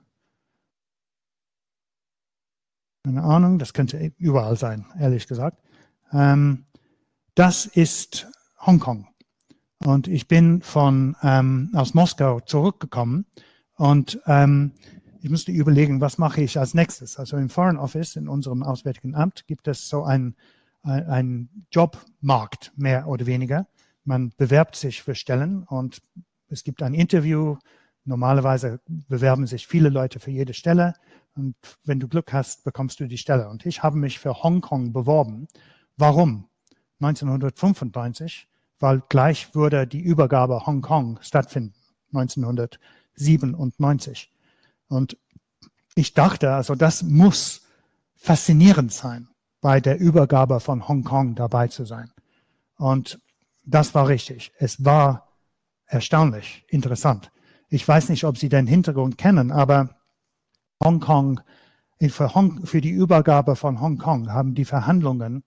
[3.06, 5.62] Keine Ahnung, das könnte überall sein, ehrlich gesagt.
[6.12, 6.64] Ähm,
[7.36, 8.26] das ist
[8.58, 9.06] Hongkong.
[9.84, 13.26] Und ich bin von ähm, aus Moskau zurückgekommen
[13.76, 14.72] und ähm,
[15.22, 17.16] ich musste überlegen, was mache ich als nächstes.
[17.16, 20.34] Also im Foreign Office, in unserem Auswärtigen Amt, gibt es so einen
[20.82, 23.68] ein Jobmarkt, mehr oder weniger.
[24.02, 26.02] Man bewerbt sich für Stellen und
[26.48, 27.56] es gibt ein Interview.
[28.04, 30.94] Normalerweise bewerben sich viele Leute für jede Stelle.
[31.36, 33.48] Und wenn du Glück hast, bekommst du die Stelle.
[33.48, 35.46] Und ich habe mich für Hongkong beworben.
[35.96, 36.48] Warum?
[37.00, 41.74] 1995, weil gleich würde die Übergabe Hongkong stattfinden.
[42.14, 44.32] 1997.
[44.88, 45.18] Und
[45.94, 47.62] ich dachte, also das muss
[48.14, 49.28] faszinierend sein,
[49.60, 52.10] bei der Übergabe von Hongkong dabei zu sein.
[52.76, 53.20] Und
[53.64, 54.52] das war richtig.
[54.58, 55.28] Es war
[55.86, 57.30] erstaunlich interessant.
[57.68, 59.96] Ich weiß nicht, ob Sie den Hintergrund kennen, aber
[60.82, 61.40] Hongkong,
[62.08, 65.44] für, Hong, für die Übergabe von Hongkong haben die Verhandlungen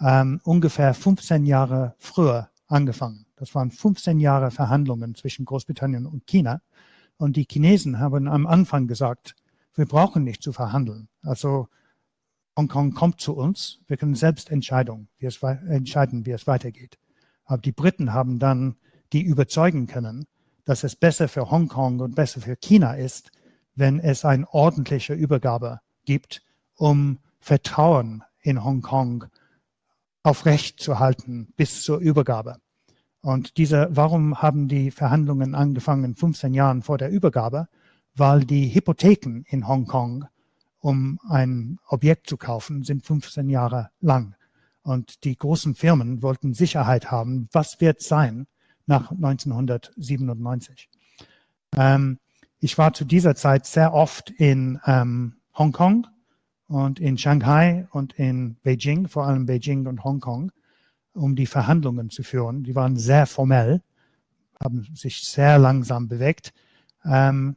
[0.00, 3.26] ähm, ungefähr 15 Jahre früher angefangen.
[3.36, 6.60] Das waren 15 Jahre Verhandlungen zwischen Großbritannien und China.
[7.16, 9.34] Und die Chinesen haben am Anfang gesagt,
[9.74, 11.08] wir brauchen nicht zu verhandeln.
[11.22, 11.68] Also
[12.56, 16.98] Hongkong kommt zu uns, wir können selbst Entscheidung, wie es, entscheiden, wie es weitergeht.
[17.44, 18.76] Aber die Briten haben dann
[19.12, 20.26] die überzeugen können,
[20.64, 23.30] dass es besser für Hongkong und besser für China ist,
[23.78, 26.42] wenn es eine ordentliche Übergabe gibt,
[26.74, 29.26] um Vertrauen in Hongkong
[30.22, 32.56] aufrecht zu halten bis zur Übergabe.
[33.20, 37.68] Und diese, warum haben die Verhandlungen angefangen 15 Jahren vor der Übergabe?
[38.14, 40.26] Weil die Hypotheken in Hongkong,
[40.80, 44.34] um ein Objekt zu kaufen, sind 15 Jahre lang.
[44.82, 48.46] Und die großen Firmen wollten Sicherheit haben, was wird sein
[48.86, 50.88] nach 1997.
[51.76, 52.18] Ähm,
[52.60, 56.06] ich war zu dieser Zeit sehr oft in ähm, Hongkong
[56.66, 60.52] und in Shanghai und in Beijing, vor allem Beijing und Hongkong,
[61.12, 62.64] um die Verhandlungen zu führen.
[62.64, 63.82] Die waren sehr formell,
[64.62, 66.52] haben sich sehr langsam bewegt.
[67.04, 67.56] Ähm,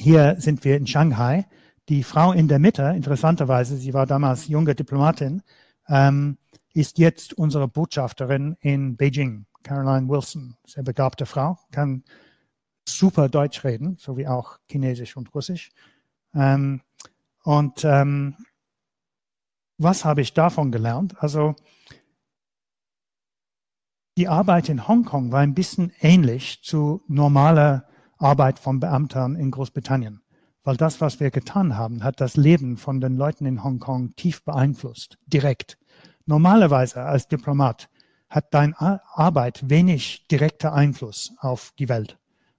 [0.00, 1.46] hier sind wir in Shanghai.
[1.88, 5.42] Die Frau in der Mitte, interessanterweise, sie war damals junge Diplomatin,
[5.88, 6.38] ähm,
[6.74, 10.56] ist jetzt unsere Botschafterin in Beijing, Caroline Wilson.
[10.66, 12.04] Sehr begabte Frau, kann
[12.96, 15.70] super Deutsch reden, sowie auch Chinesisch und Russisch.
[16.34, 16.80] Ähm,
[17.44, 18.36] und ähm,
[19.78, 21.14] was habe ich davon gelernt?
[21.22, 21.54] Also
[24.16, 27.86] die Arbeit in Hongkong war ein bisschen ähnlich zu normaler
[28.18, 30.22] Arbeit von Beamten in Großbritannien,
[30.64, 34.44] weil das, was wir getan haben, hat das Leben von den Leuten in Hongkong tief
[34.44, 35.78] beeinflusst, direkt.
[36.26, 37.88] Normalerweise als Diplomat
[38.28, 42.18] hat deine Arbeit wenig direkter Einfluss auf die Welt.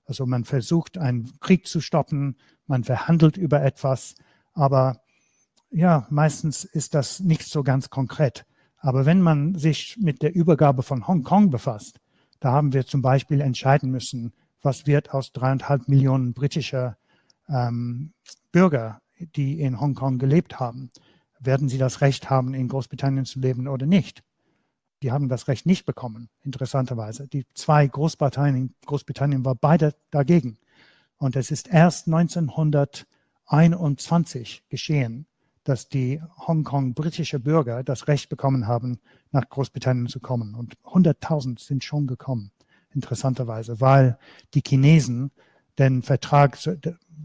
[0.10, 2.36] Also man versucht, einen Krieg zu stoppen,
[2.66, 4.16] man verhandelt über etwas,
[4.53, 5.03] aber
[5.70, 8.47] ja, meistens ist das nicht so ganz konkret.
[8.78, 11.99] Aber wenn man sich mit der Übergabe von Hongkong befasst,
[12.39, 14.34] da haben wir zum Beispiel entscheiden müssen,
[14.64, 16.97] was wird aus dreieinhalb Millionen britischer
[17.47, 18.14] ähm,
[18.51, 19.03] Bürger,
[19.36, 20.89] die in Hongkong gelebt haben.
[21.39, 24.24] Werden sie das Recht haben, in Großbritannien zu leben oder nicht?
[25.01, 27.27] Die haben das Recht nicht bekommen, interessanterweise.
[27.27, 30.57] Die zwei Großparteien in Großbritannien waren beide dagegen.
[31.17, 35.25] Und es ist erst 1921 geschehen,
[35.63, 38.99] dass die Hongkong britische Bürger das Recht bekommen haben,
[39.31, 40.55] nach Großbritannien zu kommen.
[40.55, 42.51] Und 100.000 sind schon gekommen,
[42.93, 44.17] interessanterweise, weil
[44.53, 45.31] die Chinesen
[45.77, 46.57] den Vertrag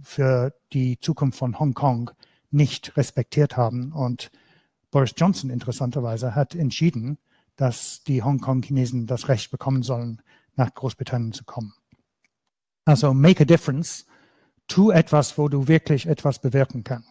[0.02, 2.10] für die Zukunft von Hongkong
[2.50, 3.92] nicht respektiert haben.
[3.92, 4.30] Und
[4.90, 7.18] Boris Johnson interessanterweise hat entschieden,
[7.56, 10.22] dass die Hongkong-Chinesen das Recht bekommen sollen,
[10.56, 11.74] nach Großbritannien zu kommen.
[12.84, 14.06] Also make a difference.
[14.66, 17.08] Tu etwas, wo du wirklich etwas bewirken kannst.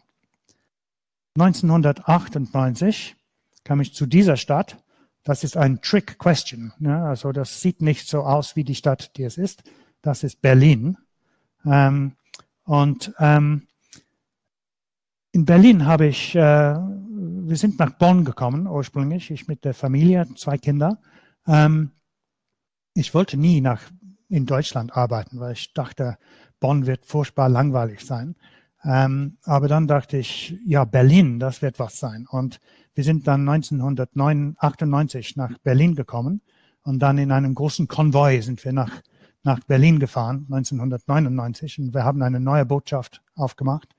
[1.36, 3.16] 1998
[3.64, 4.78] kam ich zu dieser Stadt.
[5.24, 6.74] Das ist ein Trick Question.
[6.80, 9.64] Ja, also das sieht nicht so aus wie die Stadt, die es ist.
[10.02, 10.98] Das ist Berlin.
[11.66, 12.16] Ähm,
[12.66, 13.68] und ähm,
[15.32, 16.76] in Berlin habe ich, äh,
[17.46, 21.00] wir sind nach Bonn gekommen ursprünglich, ich mit der Familie, zwei Kinder.
[21.48, 21.91] Ähm,
[22.94, 23.82] ich wollte nie nach
[24.30, 26.18] in Deutschland arbeiten, weil ich dachte,
[26.60, 28.36] Bonn wird furchtbar langweilig sein.
[28.84, 32.26] Ähm, aber dann dachte ich, ja, Berlin, das wird was sein.
[32.30, 32.60] Und
[32.96, 36.41] wir sind dann 1998 nach Berlin gekommen
[36.84, 39.02] und dann in einem großen Konvoi sind wir nach,
[39.44, 43.96] nach Berlin gefahren, 1999, und wir haben eine neue Botschaft aufgemacht.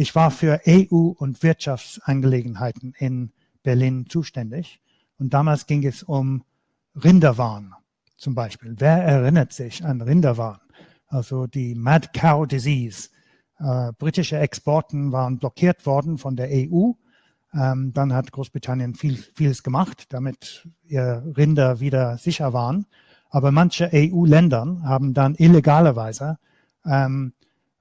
[0.00, 3.32] Ich war für EU- und Wirtschaftsangelegenheiten in
[3.64, 4.80] Berlin zuständig.
[5.18, 6.44] Und damals ging es um
[6.94, 7.74] Rinderwahn
[8.16, 8.76] zum Beispiel.
[8.78, 10.60] Wer erinnert sich an Rinderwahn?
[11.08, 13.08] Also die Mad Cow Disease
[13.58, 16.92] äh, britische Exporten waren blockiert worden von der EU.
[17.52, 22.86] Ähm, dann hat Großbritannien viel, vieles gemacht, damit ihr Rinder wieder sicher waren.
[23.30, 26.38] Aber manche EU-Länder haben dann illegalerweise
[26.84, 27.32] ähm,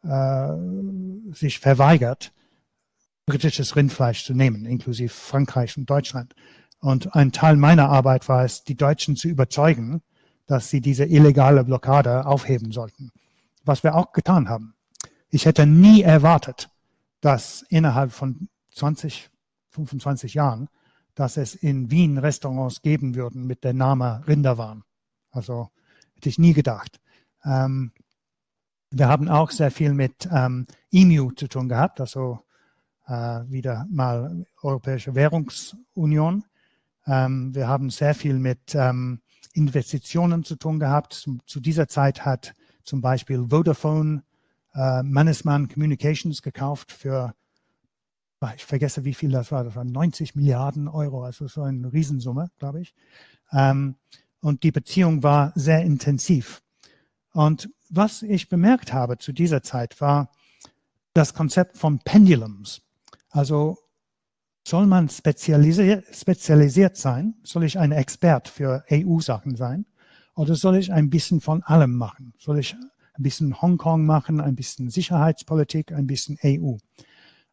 [0.04, 2.34] äh, sich verweigert,
[3.26, 6.34] britisches Rindfleisch zu nehmen, inklusive Frankreich und Deutschland.
[6.80, 10.02] Und ein Teil meiner Arbeit war es, die Deutschen zu überzeugen,
[10.46, 13.12] dass sie diese illegale Blockade aufheben sollten.
[13.66, 14.76] Was wir auch getan haben.
[15.30, 16.70] Ich hätte nie erwartet,
[17.20, 19.30] dass innerhalb von 20,
[19.72, 20.70] 25 Jahren,
[21.16, 24.84] dass es in Wien Restaurants geben würden mit der Name Rinderwahn.
[25.32, 25.70] Also
[26.16, 27.00] hätte ich nie gedacht.
[27.44, 27.92] Ähm,
[28.92, 32.40] wir haben auch sehr viel mit ähm, EMU zu tun gehabt, also
[33.08, 36.44] äh, wieder mal Europäische Währungsunion.
[37.06, 39.22] Ähm, wir haben sehr viel mit ähm,
[39.54, 41.14] Investitionen zu tun gehabt.
[41.14, 44.24] Zu, zu dieser Zeit hat zum Beispiel Vodafone
[44.74, 47.34] äh, Mannesmann Communications gekauft für,
[48.56, 52.52] ich vergesse, wie viel das war, das waren 90 Milliarden Euro, also so eine Riesensumme,
[52.60, 52.94] glaube ich.
[53.52, 53.96] Ähm,
[54.40, 56.62] und die Beziehung war sehr intensiv.
[57.34, 60.32] Und was ich bemerkt habe zu dieser Zeit war
[61.14, 62.82] das Konzept von Pendulums.
[63.30, 63.78] Also
[64.68, 67.36] soll man spezialisiert, spezialisiert sein?
[67.44, 69.86] Soll ich ein Expert für EU-Sachen sein?
[70.36, 72.34] Oder soll ich ein bisschen von allem machen?
[72.38, 72.76] Soll ich
[73.14, 76.76] ein bisschen Hongkong machen, ein bisschen Sicherheitspolitik, ein bisschen EU.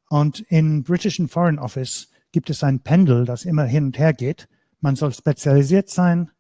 [0.09, 4.49] Und im britischen Foreign Office gibt es ein Pendel, das immer hin und her geht.
[4.81, 6.31] Man soll spezialisiert sein,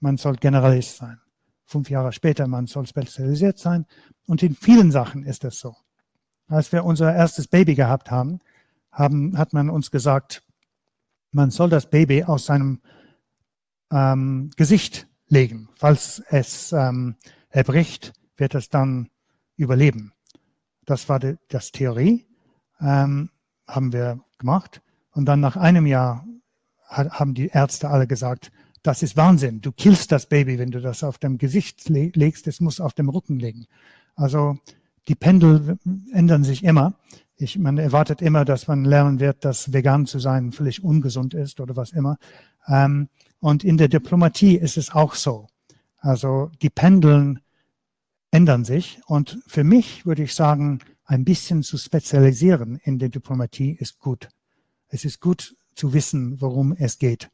[0.00, 1.18] man soll Generalist sein.
[1.68, 3.84] Fünf Jahre später, man soll spezialisiert sein.
[4.26, 5.76] Und in vielen Sachen ist das so.
[6.46, 8.38] Als wir unser erstes Baby gehabt haben,
[8.90, 10.42] haben hat man uns gesagt,
[11.30, 12.80] man soll das Baby aus seinem
[13.92, 17.16] ähm, Gesicht legen, falls es ähm,
[17.50, 19.10] erbricht wird es dann
[19.56, 20.14] überleben.
[20.86, 22.26] Das war die, das Theorie,
[22.80, 23.28] ähm,
[23.66, 24.80] haben wir gemacht.
[25.10, 26.24] Und dann nach einem Jahr
[26.86, 28.50] hat, haben die Ärzte alle gesagt,
[28.88, 29.60] das ist Wahnsinn.
[29.60, 32.46] Du killst das Baby, wenn du das auf dem Gesicht le legst.
[32.46, 33.66] Es muss auf dem Rücken liegen.
[34.14, 34.56] Also
[35.08, 35.78] die Pendel
[36.10, 36.94] ändern sich immer.
[37.36, 41.60] Ich, man erwartet immer, dass man lernen wird, dass vegan zu sein völlig ungesund ist
[41.60, 42.16] oder was immer.
[42.66, 43.10] Ähm,
[43.40, 45.48] und in der Diplomatie ist es auch so.
[45.98, 47.40] Also die Pendeln
[48.30, 49.00] ändern sich.
[49.06, 54.30] Und für mich würde ich sagen, ein bisschen zu spezialisieren in der Diplomatie ist gut.
[54.88, 57.28] Es ist gut zu wissen, worum es geht.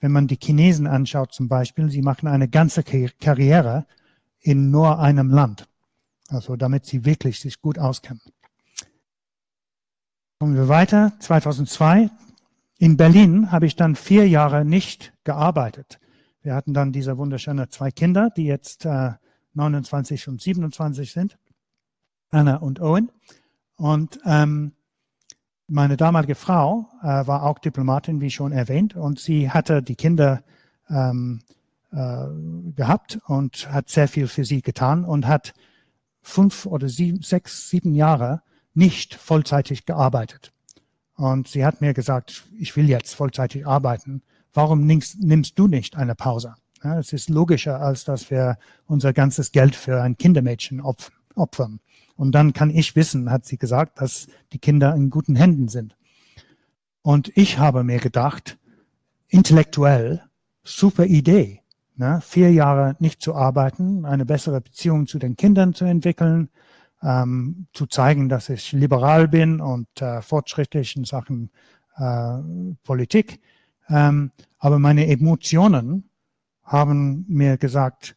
[0.00, 3.86] Wenn man die Chinesen anschaut zum Beispiel, sie machen eine ganze Karriere
[4.40, 5.68] in nur einem Land.
[6.28, 8.20] Also damit sie wirklich sich gut auskennen.
[10.38, 11.12] Kommen wir weiter.
[11.20, 12.10] 2002.
[12.78, 16.00] In Berlin habe ich dann vier Jahre nicht gearbeitet.
[16.42, 19.12] Wir hatten dann diese wunderschönen zwei Kinder, die jetzt äh,
[19.54, 21.38] 29 und 27 sind.
[22.30, 23.10] Anna und Owen.
[23.76, 24.72] Und ähm,
[25.66, 30.42] meine damalige Frau äh, war auch Diplomatin, wie schon erwähnt, und sie hatte die Kinder
[30.90, 31.42] ähm,
[31.92, 32.26] äh,
[32.74, 35.54] gehabt und hat sehr viel für sie getan und hat
[36.22, 38.42] fünf oder sieben, sechs, sieben Jahre
[38.74, 40.52] nicht vollzeitig gearbeitet.
[41.16, 44.22] Und sie hat mir gesagt, ich will jetzt vollzeitig arbeiten.
[44.52, 46.54] Warum nimmst, nimmst du nicht eine Pause?
[46.82, 51.80] Ja, es ist logischer, als dass wir unser ganzes Geld für ein Kindermädchen opfern.
[52.16, 55.96] Und dann kann ich wissen, hat sie gesagt, dass die Kinder in guten Händen sind.
[57.02, 58.58] Und ich habe mir gedacht,
[59.28, 60.22] intellektuell,
[60.62, 61.60] super Idee.
[61.96, 62.20] Ne?
[62.22, 66.48] Vier Jahre nicht zu arbeiten, eine bessere Beziehung zu den Kindern zu entwickeln,
[67.02, 71.50] ähm, zu zeigen, dass ich liberal bin und äh, fortschrittlich in Sachen
[71.96, 72.38] äh,
[72.84, 73.40] Politik.
[73.88, 76.08] Ähm, aber meine Emotionen
[76.62, 78.16] haben mir gesagt,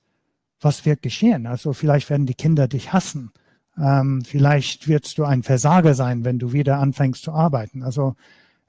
[0.61, 1.45] was wird geschehen?
[1.45, 3.31] Also vielleicht werden die Kinder dich hassen.
[3.79, 7.83] Ähm, vielleicht wirst du ein Versager sein, wenn du wieder anfängst zu arbeiten.
[7.83, 8.15] Also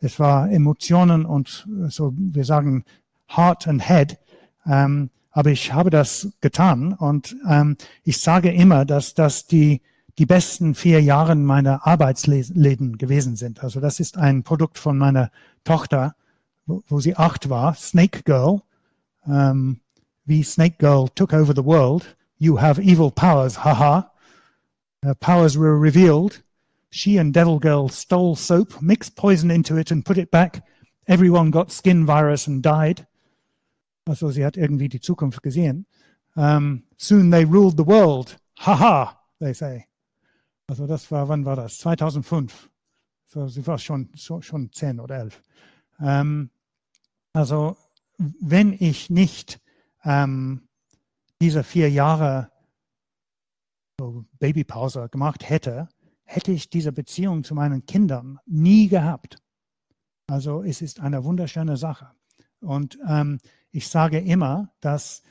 [0.01, 2.85] es war Emotionen und so, wir sagen
[3.29, 4.19] Heart and Head.
[4.67, 9.81] Ähm, aber ich habe das getan und ähm, ich sage immer, dass das die
[10.19, 13.63] die besten vier Jahre meiner Arbeitsleben gewesen sind.
[13.63, 15.31] Also das ist ein Produkt von meiner
[15.63, 16.17] Tochter,
[16.67, 18.61] wo, wo sie acht war, Snake Girl.
[19.27, 19.79] Ähm,
[20.25, 22.17] wie Snake Girl took over the world.
[22.39, 24.08] You have evil powers, haha.
[25.03, 26.42] Her powers were revealed.
[26.90, 30.64] She and Devil Girl stole soap, mixed poison into it and put it back.
[31.07, 33.07] Everyone got skin virus and died.
[34.07, 35.86] Also sie hat irgendwie die Zukunft gesehen.
[36.34, 38.36] Um, soon they ruled the world.
[38.57, 39.86] Haha, they say.
[40.68, 41.78] Also das war, wann war das?
[41.78, 42.68] 2005.
[43.26, 45.42] So, sie war schon, schon, schon zehn oder elf.
[45.99, 46.51] Um,
[47.32, 47.76] also
[48.18, 49.61] wenn ich nicht
[50.05, 50.68] ähm,
[51.40, 52.51] diese vier Jahre
[53.99, 55.88] so Babypause gemacht hätte,
[56.24, 59.38] hätte ich diese Beziehung zu meinen Kindern nie gehabt.
[60.28, 62.11] Also es ist eine wunderschöne Sache.
[62.61, 63.38] Und ähm,
[63.70, 65.22] ich sage immer, dass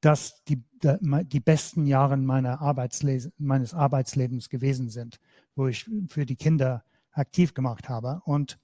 [0.00, 5.18] das die, die besten Jahre meiner Arbeitsle meines Arbeitslebens gewesen sind,
[5.54, 8.22] wo ich für die Kinder aktiv gemacht habe.
[8.24, 8.58] Und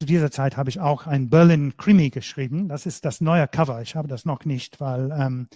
[0.00, 2.68] zu dieser Zeit habe ich auch ein Berlin Krimi geschrieben.
[2.68, 3.82] Das ist das neue Cover.
[3.82, 5.48] Ich habe das noch nicht, weil ähm,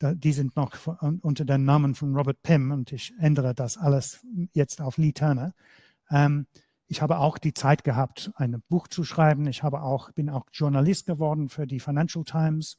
[0.00, 0.74] die sind noch
[1.22, 5.54] unter dem Namen von Robert Pym und ich ändere das alles jetzt auf Lee Turner.
[6.10, 6.46] Ähm,
[6.86, 9.46] ich habe auch die Zeit gehabt, ein Buch zu schreiben.
[9.46, 12.78] Ich habe auch, bin auch Journalist geworden für die Financial Times,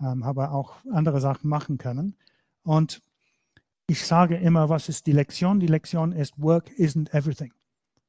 [0.00, 2.16] ähm, habe auch andere Sachen machen können.
[2.62, 3.02] Und
[3.86, 5.60] ich sage immer, was ist die Lektion?
[5.60, 7.52] Die Lektion ist, Work isn't everything.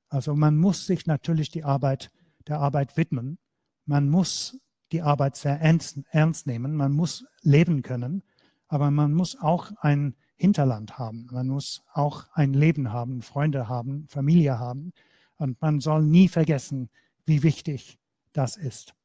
[0.07, 2.11] Also man muss sich natürlich die Arbeit,
[2.47, 3.39] der Arbeit widmen.
[3.85, 4.59] Man muss
[4.91, 6.75] die Arbeit sehr ernst, ernst nehmen.
[6.75, 8.23] Man muss leben können.
[8.71, 11.27] Aber man muss auch ein Hinterland haben.
[11.29, 14.93] Man muss auch ein Leben haben, Freunde haben, Familie haben.
[15.35, 16.89] Und man soll nie vergessen,
[17.25, 17.99] wie wichtig
[18.31, 18.95] das ist.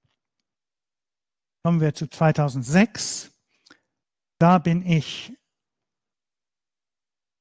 [1.65, 3.33] Kommen wir zu 2006.
[4.39, 5.37] Da bin ich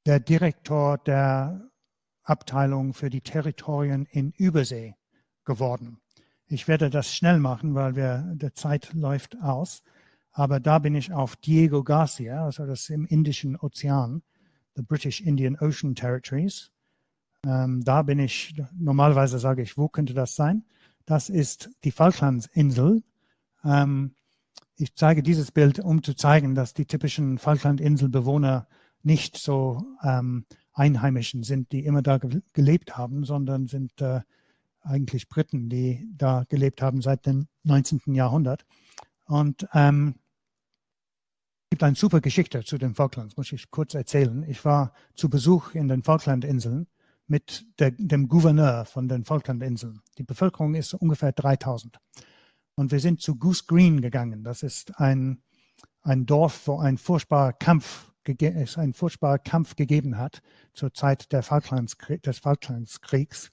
[0.08, 1.70] der Direktor der
[2.24, 4.96] Abteilung für die Territorien in Übersee
[5.44, 6.02] geworden.
[6.48, 9.84] Ich werde das schnell machen, weil wir, der Zeit läuft aus.
[10.38, 14.22] Aber da bin ich auf Diego Garcia, also das im Indischen Ozean,
[14.76, 16.72] the British Indian Ocean Territories.
[17.48, 20.66] Ähm, da bin ich, normalerweise sage ich, wo könnte das sein?
[21.06, 23.02] Das ist die Falklandsinsel.
[23.64, 24.14] Ähm,
[24.76, 28.68] ich zeige dieses Bild, um zu zeigen, dass die typischen Falklandinselbewohner
[29.04, 34.20] nicht so ähm, Einheimischen sind, die immer da ge gelebt haben, sondern sind äh,
[34.82, 38.14] eigentlich Briten, die da gelebt haben seit dem 19.
[38.14, 38.66] Jahrhundert.
[39.28, 40.16] Und ähm,
[41.76, 44.46] gibt eine super Geschichte zu den Falklands, muss ich kurz erzählen.
[44.48, 46.88] Ich war zu Besuch in den Falklandinseln
[47.28, 50.00] mit der, dem Gouverneur von den Falklandinseln.
[50.18, 51.98] Die Bevölkerung ist ungefähr 3000.
[52.76, 54.46] Und wir sind zu Goose Green gegangen.
[54.46, 55.42] Das ist ein,
[56.02, 60.42] ein Dorf, wo ein furchtbarer Kampf es einen furchtbaren Kampf gegeben hat
[60.74, 63.52] zur Zeit der Falklands, des Falklandskriegs.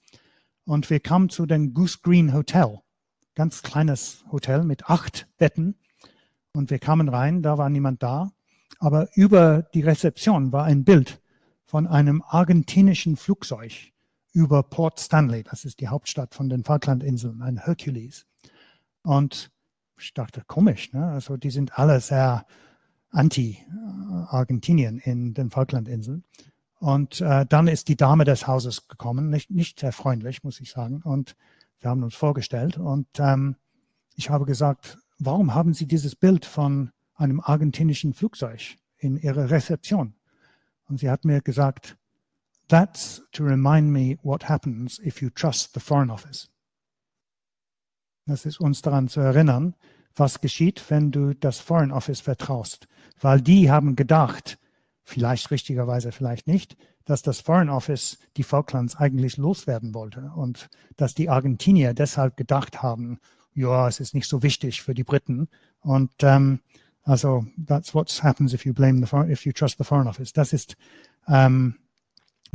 [0.65, 2.79] Und wir kamen zu dem Goose Green Hotel,
[3.35, 5.75] ganz kleines Hotel mit acht Betten.
[6.55, 8.31] Und wir kamen rein, da war niemand da.
[8.79, 11.23] Aber über die Rezeption war ein Bild
[11.65, 13.73] von einem argentinischen Flugzeug
[14.33, 15.45] über Port Stanley.
[15.45, 18.27] Das ist die Hauptstadt von den Falklandinseln, ein Hercules.
[19.03, 19.51] Und
[19.99, 21.07] ich dachte, komisch, ne?
[21.07, 22.45] Also die sind alle sehr
[23.11, 26.25] anti-Argentinien in den Falklandinseln.
[26.79, 30.71] Und äh, dann ist die Dame des Hauses gekommen, nicht, nicht sehr freundlich, muss ich
[30.71, 31.03] sagen.
[31.03, 31.37] Und
[31.79, 32.79] wir haben uns vorgestellt.
[32.79, 33.57] Und ähm,
[34.17, 40.15] ich habe gesagt, warum haben Sie dieses Bild von einem argentinischen Flugzeug in Ihrer Rezeption?
[40.89, 41.97] Und sie hat mir gesagt,
[42.69, 46.51] that's to remind me what happens if you trust the Foreign Office.
[48.27, 49.75] Das ist uns daran zu erinnern,
[50.15, 52.87] was geschieht, wenn du das Foreign Office vertraust.
[53.21, 54.59] Weil die haben gedacht,
[55.03, 61.15] vielleicht richtigerweise, vielleicht nicht, dass das Foreign Office die Falklands eigentlich loswerden wollte und dass
[61.15, 63.19] die Argentinier deshalb gedacht haben,
[63.55, 65.49] ja, es ist nicht so wichtig für die Briten.
[65.81, 66.61] Und ähm,
[67.05, 70.33] also that's what happens if you blame the if you trust the Foreign Office.
[70.33, 70.77] Das ist
[71.29, 71.77] ähm,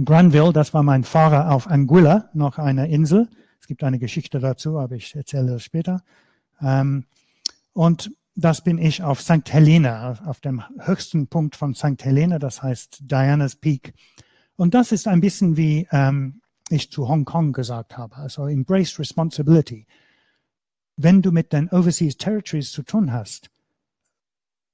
[0.04, 3.28] Granville, das war mein Fahrer auf Anguilla, noch eine Insel.
[3.60, 6.04] Es gibt eine Geschichte dazu, aber ich erzähle das später.
[6.62, 7.06] Ähm,
[7.74, 9.52] und das bin ich auf St.
[9.52, 12.04] Helena, auf dem höchsten Punkt von St.
[12.04, 13.93] Helena, das heißt Diana's Peak.
[14.56, 19.88] Und das ist ein bisschen wie ähm, ich zu Hongkong gesagt habe, also Embrace Responsibility.
[20.98, 23.52] Wenn du mit den Overseas Territories zu tun hast,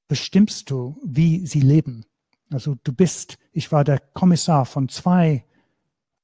[0.07, 2.05] bestimmst du, wie sie leben.
[2.49, 5.43] Also du bist, ich war der Kommissar von zwei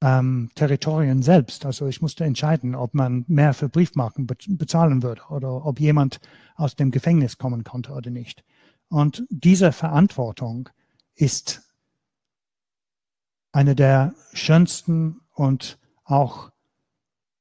[0.01, 1.65] ähm, Territorien selbst.
[1.65, 6.21] Also ich musste entscheiden, ob man mehr für Briefmarken bezahlen würde oder ob jemand
[6.55, 8.43] aus dem Gefängnis kommen konnte oder nicht.
[8.87, 10.69] Und diese Verantwortung
[11.15, 11.61] ist
[13.51, 16.51] eine der schönsten und auch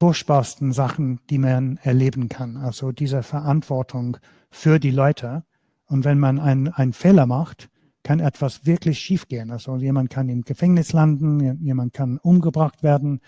[0.01, 2.57] furchtbarsten Sachen, die man erleben kann.
[2.57, 4.17] Also diese Verantwortung
[4.51, 5.45] für die Leute.
[5.87, 7.69] Und wenn man einen Fehler macht,
[8.05, 9.51] kann etwas wirklich schiefgehen.
[9.51, 13.21] Also jemand kann im Gefängnis landen, jemand kann umgebracht werden.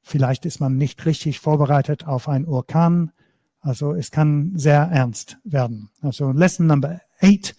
[0.00, 3.12] Vielleicht ist man nicht richtig vorbereitet auf einen Orkan.
[3.60, 5.90] Also es kann sehr ernst werden.
[6.00, 7.54] Also Lesson Number eight,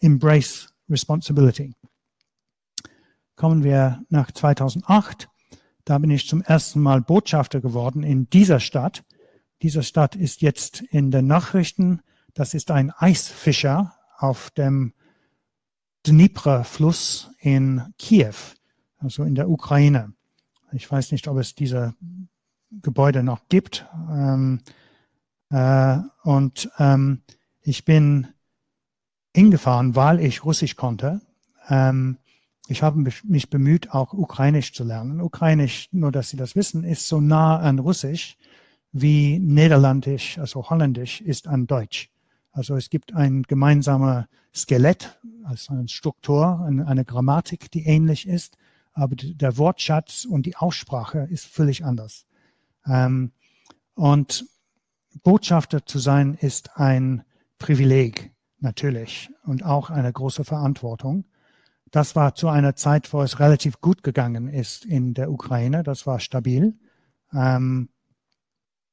[0.00, 1.74] Embrace Responsibility.
[3.36, 5.28] Kommen wir nach 2008.
[5.84, 9.04] Da bin ich zum ersten Mal Botschafter geworden in dieser Stadt.
[9.62, 12.00] Diese Stadt ist jetzt in den Nachrichten.
[12.34, 14.92] Das ist ein Eisfischer auf dem
[16.06, 18.34] Dnipro-Fluss in Kiew,
[18.98, 20.12] also in der Ukraine.
[20.72, 21.94] Ich weiß nicht, ob es diese
[22.70, 23.86] Gebäude noch gibt.
[24.10, 24.60] Ähm,
[25.50, 27.22] äh, und ähm,
[27.60, 28.28] ich bin
[29.34, 31.20] hingefahren, weil ich Russisch konnte.
[31.68, 32.18] Ähm,
[32.68, 35.20] ich habe mich bemüht, auch Ukrainisch zu lernen.
[35.20, 38.36] Ukrainisch, nur dass Sie das wissen, ist so nah an Russisch
[38.92, 42.10] wie Niederländisch, also Holländisch ist an Deutsch.
[42.52, 48.58] Also es gibt ein gemeinsamer Skelett, also eine Struktur, eine, Grammatik, die ähnlich ist,
[48.92, 52.26] aber der Wortschatz und die Aussprache ist völlig anders.
[52.86, 53.32] Ähm,
[53.94, 54.44] und
[55.22, 57.24] Botschafter zu sein ist ein
[57.58, 61.24] Privileg, natürlich, und auch eine große Verantwortung.
[61.92, 65.82] Das war zu einer Zeit, wo es relativ gut gegangen ist in der Ukraine.
[65.82, 66.74] Das war stabil.
[67.32, 67.90] Ähm,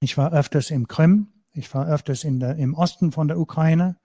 [0.01, 3.97] ich war öfters im Krim, ich war öfters in der, im Osten von der Ukraine.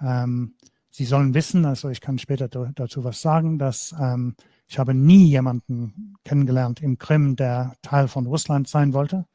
[0.00, 0.54] Ähm,
[0.90, 4.36] Sie sollen wissen, also ich kann später dazu was sagen, dass ähm,
[4.68, 9.26] ich habe nie jemanden kennengelernt im Krim, der Teil von Russland sein wollte.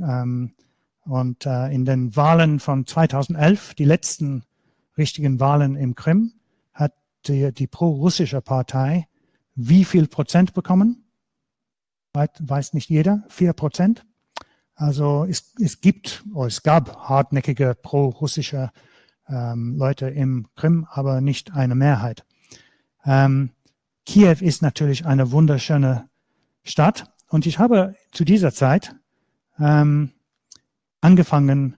[0.00, 0.54] Ähm,
[1.02, 4.42] und äh, in den Wahlen von 2011, die letzten
[4.96, 6.32] richtigen Wahlen im Krim,
[7.28, 9.06] die, die pro-russische Partei
[9.54, 11.04] wie viel Prozent bekommen?
[12.12, 14.04] Weiß nicht jeder, vier Prozent.
[14.74, 18.70] Also es, es gibt, oder es gab hartnäckige pro-russische
[19.28, 22.24] ähm, Leute im Krim, aber nicht eine Mehrheit.
[23.04, 23.50] Ähm,
[24.06, 26.08] Kiew ist natürlich eine wunderschöne
[26.62, 28.94] Stadt und ich habe zu dieser Zeit
[29.58, 30.12] ähm,
[31.00, 31.76] angefangen,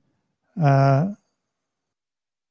[0.56, 1.06] äh,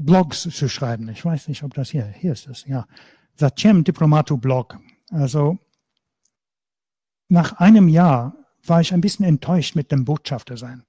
[0.03, 1.09] Blogs zu schreiben.
[1.09, 2.87] Ich weiß nicht, ob das hier, hier ist es, ja.
[3.35, 4.79] Zachem Diplomatu Blog.
[5.11, 5.59] Also
[7.27, 8.35] nach einem Jahr
[8.65, 10.83] war ich ein bisschen enttäuscht mit dem Botschafter sein.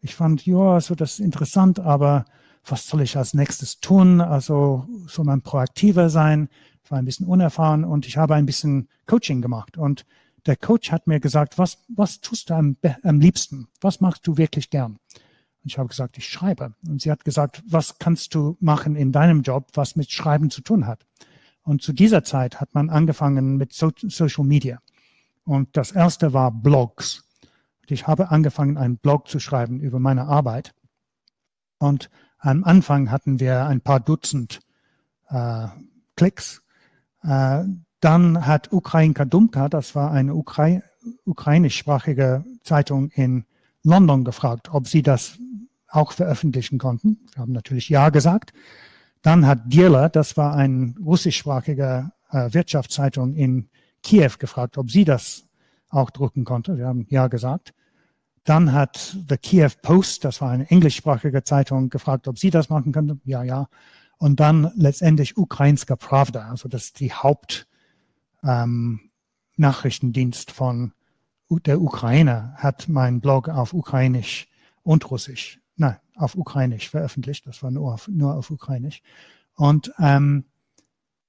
[0.00, 2.24] Ich fand, ja, so das ist interessant, aber
[2.64, 4.20] was soll ich als nächstes tun?
[4.20, 6.48] Also soll man proaktiver sein?
[6.84, 9.76] Ich war ein bisschen unerfahren und ich habe ein bisschen Coaching gemacht.
[9.76, 10.06] Und
[10.46, 13.68] der Coach hat mir gesagt, was, was tust du am, am liebsten?
[13.80, 14.98] Was machst du wirklich gern?
[15.62, 16.74] Und ich habe gesagt, ich schreibe.
[16.86, 20.62] Und sie hat gesagt, was kannst du machen in deinem Job, was mit Schreiben zu
[20.62, 21.06] tun hat?
[21.62, 24.80] Und zu dieser Zeit hat man angefangen mit so Social Media.
[25.44, 27.24] Und das erste war Blogs.
[27.82, 30.74] Und ich habe angefangen, einen Blog zu schreiben über meine Arbeit.
[31.78, 34.60] Und am Anfang hatten wir ein paar Dutzend
[35.28, 35.66] äh,
[36.16, 36.62] Klicks.
[37.22, 37.64] Äh,
[38.00, 40.82] dann hat Ukrainka Dumka, das war eine Ukrai
[41.24, 43.44] ukrainischsprachige Zeitung in
[43.82, 45.38] London, gefragt, ob sie das
[45.90, 47.18] auch veröffentlichen konnten.
[47.34, 48.52] Wir haben natürlich Ja gesagt.
[49.22, 53.68] Dann hat Dierler, das war ein russischsprachiger äh, Wirtschaftszeitung in
[54.02, 55.44] Kiew, gefragt, ob sie das
[55.90, 56.78] auch drucken konnte.
[56.78, 57.74] Wir haben Ja gesagt.
[58.44, 62.92] Dann hat The Kiev Post, das war eine englischsprachige Zeitung, gefragt, ob sie das machen
[62.92, 63.18] könnte.
[63.24, 63.68] Ja, ja.
[64.16, 67.66] Und dann letztendlich Ukrainska Pravda, also das ist die Haupt
[68.42, 69.10] ähm,
[69.58, 70.92] von
[71.48, 74.48] der Ukraine, hat mein Blog auf Ukrainisch
[74.82, 77.46] und Russisch nein, auf Ukrainisch veröffentlicht.
[77.46, 79.02] Das war nur auf, nur auf Ukrainisch.
[79.56, 80.44] Und ähm,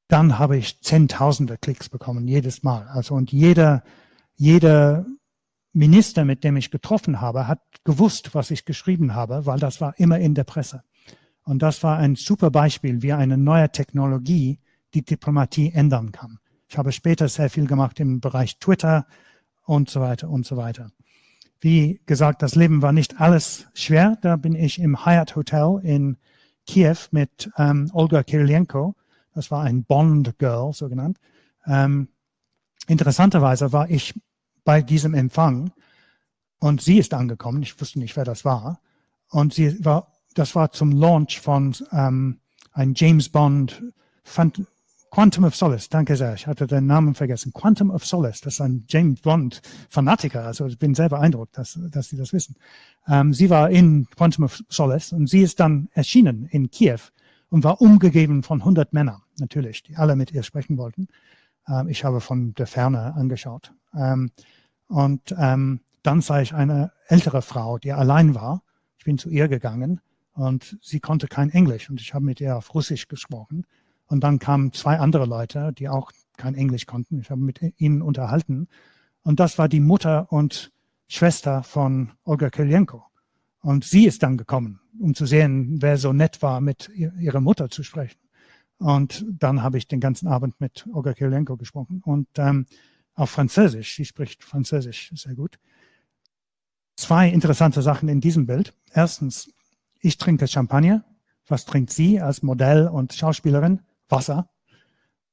[0.07, 2.87] dann habe ich Zehntausende Klicks bekommen, jedes Mal.
[2.89, 3.83] Also und jeder,
[4.35, 5.05] jeder
[5.73, 9.97] Minister, mit dem ich getroffen habe, hat gewusst, was ich geschrieben habe, weil das war
[9.97, 10.83] immer in der Presse.
[11.43, 14.59] Und das war ein super Beispiel, wie eine neue Technologie
[14.93, 16.39] die Diplomatie ändern kann.
[16.67, 19.07] Ich habe später sehr viel gemacht im Bereich Twitter
[19.65, 20.91] und so weiter und so weiter.
[21.61, 24.17] Wie gesagt, das Leben war nicht alles schwer.
[24.21, 26.17] Da bin ich im Hyatt Hotel in
[26.65, 28.95] Kiew mit ähm, Olga Kirilenko.
[29.35, 31.19] Das war ein Bond Girl, so genannt.
[31.67, 32.07] Ähm,
[32.87, 34.19] interessanterweise war ich
[34.63, 35.71] bei diesem Empfang
[36.59, 37.61] und sie ist angekommen.
[37.61, 38.81] Ich wusste nicht, wer das war.
[39.29, 42.39] Und sie war, das war zum Launch von ähm,
[42.71, 43.83] ein James Bond
[44.23, 44.65] Phant
[45.11, 46.33] Quantum of Solace, danke sehr.
[46.35, 47.51] Ich hatte den Namen vergessen.
[47.51, 50.45] Quantum of Solace, das ist ein James Bond Fanatiker.
[50.45, 52.55] Also ich bin sehr beeindruckt, dass, dass Sie das wissen.
[53.09, 56.99] Ähm, sie war in Quantum of Solace und sie ist dann erschienen in Kiew
[57.49, 61.09] und war umgegeben von 100 Männern, natürlich, die alle mit ihr sprechen wollten.
[61.67, 63.73] Ähm, ich habe von der Ferne angeschaut.
[63.93, 64.31] Ähm,
[64.87, 68.63] und ähm, dann sah ich eine ältere Frau, die allein war.
[68.97, 69.99] Ich bin zu ihr gegangen
[70.35, 73.65] und sie konnte kein Englisch und ich habe mit ihr auf Russisch gesprochen.
[74.11, 77.21] Und dann kamen zwei andere Leute, die auch kein Englisch konnten.
[77.21, 78.67] Ich habe mit ihnen unterhalten.
[79.23, 80.73] Und das war die Mutter und
[81.07, 83.05] Schwester von Olga Kirilenko.
[83.61, 87.69] Und sie ist dann gekommen, um zu sehen, wer so nett war, mit ihrer Mutter
[87.69, 88.19] zu sprechen.
[88.79, 92.65] Und dann habe ich den ganzen Abend mit Olga Kirilenko gesprochen und ähm,
[93.13, 93.95] auf Französisch.
[93.95, 95.57] Sie spricht Französisch sehr gut.
[96.97, 98.73] Zwei interessante Sachen in diesem Bild.
[98.93, 99.53] Erstens,
[100.01, 101.05] ich trinke Champagner.
[101.47, 103.79] Was trinkt sie als Modell und Schauspielerin?
[104.11, 104.49] Wasser.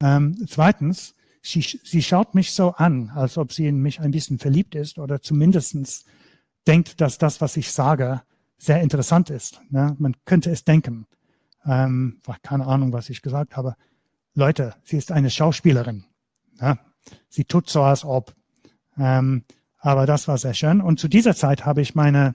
[0.01, 4.39] Ähm, zweitens, sie, sie schaut mich so an, als ob sie in mich ein bisschen
[4.39, 6.05] verliebt ist oder zumindestens
[6.67, 8.23] denkt, dass das, was ich sage,
[8.59, 9.61] sehr interessant ist.
[9.71, 9.97] Ne?
[9.99, 11.07] Man könnte es denken.
[11.65, 13.77] Ähm, keine Ahnung, was ich gesagt habe.
[14.35, 16.05] Leute, sie ist eine Schauspielerin.
[16.61, 16.79] Ne?
[17.29, 18.35] Sie tut so, als ob.
[18.97, 19.45] Ähm,
[19.79, 20.81] aber das war sehr schön.
[20.81, 22.35] Und zu dieser Zeit habe ich meine,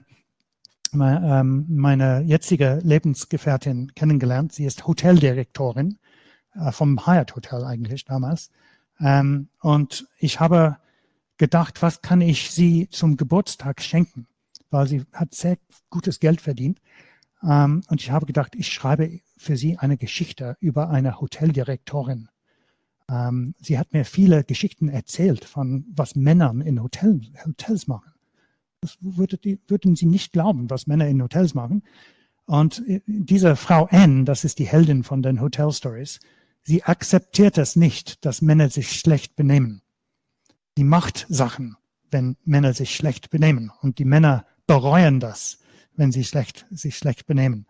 [0.92, 4.52] meine, ähm, meine jetzige Lebensgefährtin kennengelernt.
[4.52, 5.98] Sie ist Hoteldirektorin
[6.70, 8.50] vom Hyatt Hotel eigentlich damals.
[9.00, 10.78] Ähm, und ich habe
[11.36, 14.26] gedacht, was kann ich sie zum Geburtstag schenken?
[14.70, 15.58] Weil sie hat sehr
[15.90, 16.80] gutes Geld verdient.
[17.42, 22.28] Ähm, und ich habe gedacht, ich schreibe für sie eine Geschichte über eine Hoteldirektorin.
[23.10, 28.12] Ähm, sie hat mir viele Geschichten erzählt von was Männer in Hotel, Hotels machen.
[28.80, 31.82] Das würde die, würden Sie nicht glauben, was Männer in Hotels machen.
[32.46, 36.20] Und äh, diese Frau Anne, das ist die Heldin von den Hotel Stories,
[36.64, 39.82] Sie akzeptiert es nicht, dass Männer sich schlecht benehmen.
[40.76, 41.76] Die macht Sachen,
[42.10, 43.70] wenn Männer sich schlecht benehmen.
[43.82, 45.58] Und die Männer bereuen das,
[45.94, 47.66] wenn sie schlecht, sich schlecht benehmen.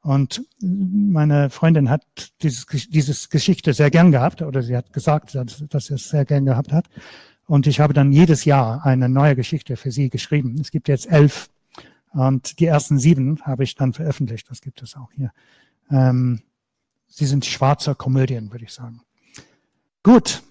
[0.00, 2.04] Und meine Freundin hat
[2.40, 6.24] dieses, dieses Geschichte sehr gern gehabt, oder sie hat gesagt, dass, dass sie es sehr
[6.24, 6.86] gern gehabt hat.
[7.46, 10.56] Und ich habe dann jedes Jahr eine neue Geschichte für sie geschrieben.
[10.60, 11.50] Es gibt jetzt elf.
[12.12, 14.48] Und die ersten sieben habe ich dann veröffentlicht.
[14.48, 15.32] Das gibt es auch hier.
[15.90, 16.42] Ähm,
[17.08, 19.00] Sie sind schwarzer Komödien, würde ich sagen.
[20.02, 20.42] Gut.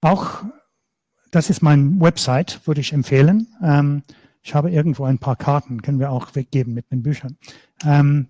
[0.00, 0.44] Auch
[1.30, 3.48] das ist mein Website, würde ich empfehlen.
[3.62, 4.02] Ähm,
[4.42, 7.36] ich habe irgendwo ein paar Karten, können wir auch weggeben mit den Büchern.
[7.84, 8.28] Ähm,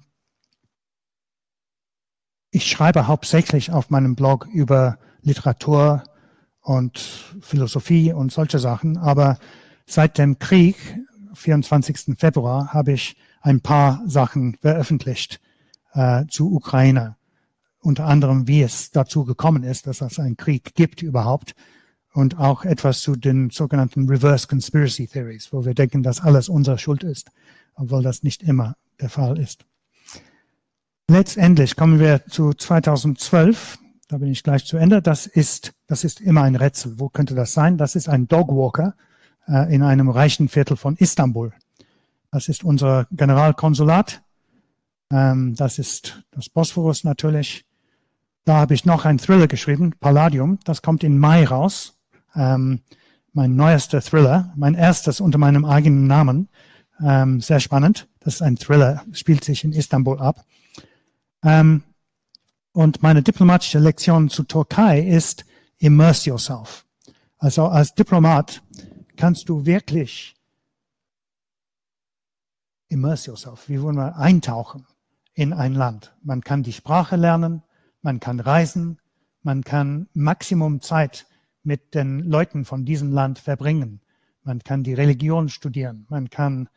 [2.50, 6.02] ich schreibe hauptsächlich auf meinem Blog über Literatur
[6.60, 6.98] und
[7.40, 9.38] Philosophie und solche Sachen, aber
[9.86, 10.76] seit dem Krieg,
[11.34, 12.18] 24.
[12.18, 15.40] Februar, habe ich ein paar Sachen veröffentlicht
[15.98, 17.16] äh, zu Ukraine.
[17.80, 21.54] Unter anderem, wie es dazu gekommen ist, dass es einen Krieg gibt überhaupt.
[22.12, 26.78] Und auch etwas zu den sogenannten Reverse Conspiracy Theories, wo wir denken, dass alles unsere
[26.78, 27.30] Schuld ist,
[27.74, 29.64] obwohl das nicht immer der Fall ist.
[31.08, 33.78] Letztendlich kommen wir zu 2012.
[34.08, 35.02] da bin ich gleich zu Ende.
[35.02, 36.98] Das ist, das ist immer ein Rätsel.
[36.98, 37.76] Wo könnte das sein?
[37.76, 38.94] Das ist ein Dogwalker
[39.46, 41.52] äh, in einem reichen Viertel von Istanbul.
[42.30, 44.22] Das ist unser Generalkonsulat.
[45.10, 47.64] Ähm, das ist das Bosphorus natürlich.
[48.44, 50.58] Da habe ich noch einen Thriller geschrieben, Palladium.
[50.64, 51.98] Das kommt in Mai raus.
[52.34, 52.80] Ähm,
[53.32, 56.48] mein neuester Thriller, mein erstes unter meinem eigenen Namen.
[57.00, 58.08] Ähm, sehr spannend.
[58.20, 60.44] Das ist ein Thriller, spielt sich in Istanbul ab.
[61.42, 61.84] Ähm,
[62.72, 65.44] und meine diplomatische Lektion zu Türkei ist
[65.78, 66.84] immerse yourself.
[67.38, 68.62] Also als Diplomat
[69.16, 70.34] kannst du wirklich
[72.88, 74.86] immerse yourself, wie wollen wir eintauchen
[75.38, 76.16] in ein Land.
[76.20, 77.62] Man kann die Sprache lernen,
[78.02, 78.98] man kann reisen,
[79.44, 81.28] man kann Maximum Zeit
[81.62, 84.00] mit den Leuten von diesem Land verbringen.
[84.42, 86.68] Man kann die Religion studieren, man kann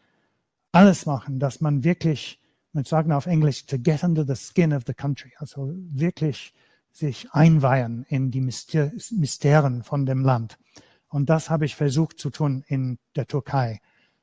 [0.71, 2.39] alles machen, dass man wirklich,
[2.71, 6.53] man sagen auf Englisch, to get under the skin of the country, also wirklich
[6.91, 10.59] sich einweihen in die Mysterien von dem Land.
[11.07, 13.81] Und das habe ich versucht zu tun in der Türkei.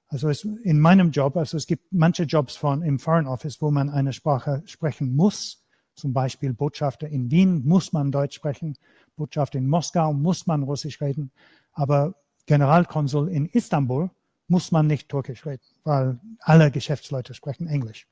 [0.08, 3.70] Also es, in meinem Job, also es gibt manche Jobs von im Foreign Office, wo
[3.70, 5.64] man eine Sprache sprechen muss.
[5.94, 8.76] Zum Beispiel Botschafter in Wien muss man Deutsch sprechen,
[9.16, 11.32] Botschafter in Moskau muss man Russisch reden,
[11.72, 12.14] aber
[12.46, 14.10] Generalkonsul in Istanbul
[14.46, 18.06] muss man nicht Türkisch reden, weil alle Geschäftsleute sprechen Englisch.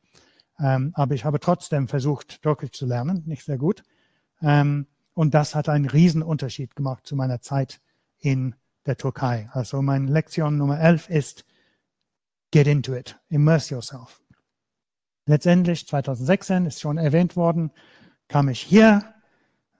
[0.58, 3.82] Ähm, aber ich habe trotzdem versucht, Türkisch zu lernen, nicht sehr gut.
[4.42, 7.80] Ähm, und das hat einen riesen Unterschied gemacht zu meiner Zeit
[8.18, 9.48] in der Türkei.
[9.52, 11.44] Also meine Lektion Nummer 11 ist,
[12.52, 14.22] get into it, immerse yourself.
[15.26, 17.72] Letztendlich 2016 ist schon erwähnt worden,
[18.28, 19.14] kam ich hier,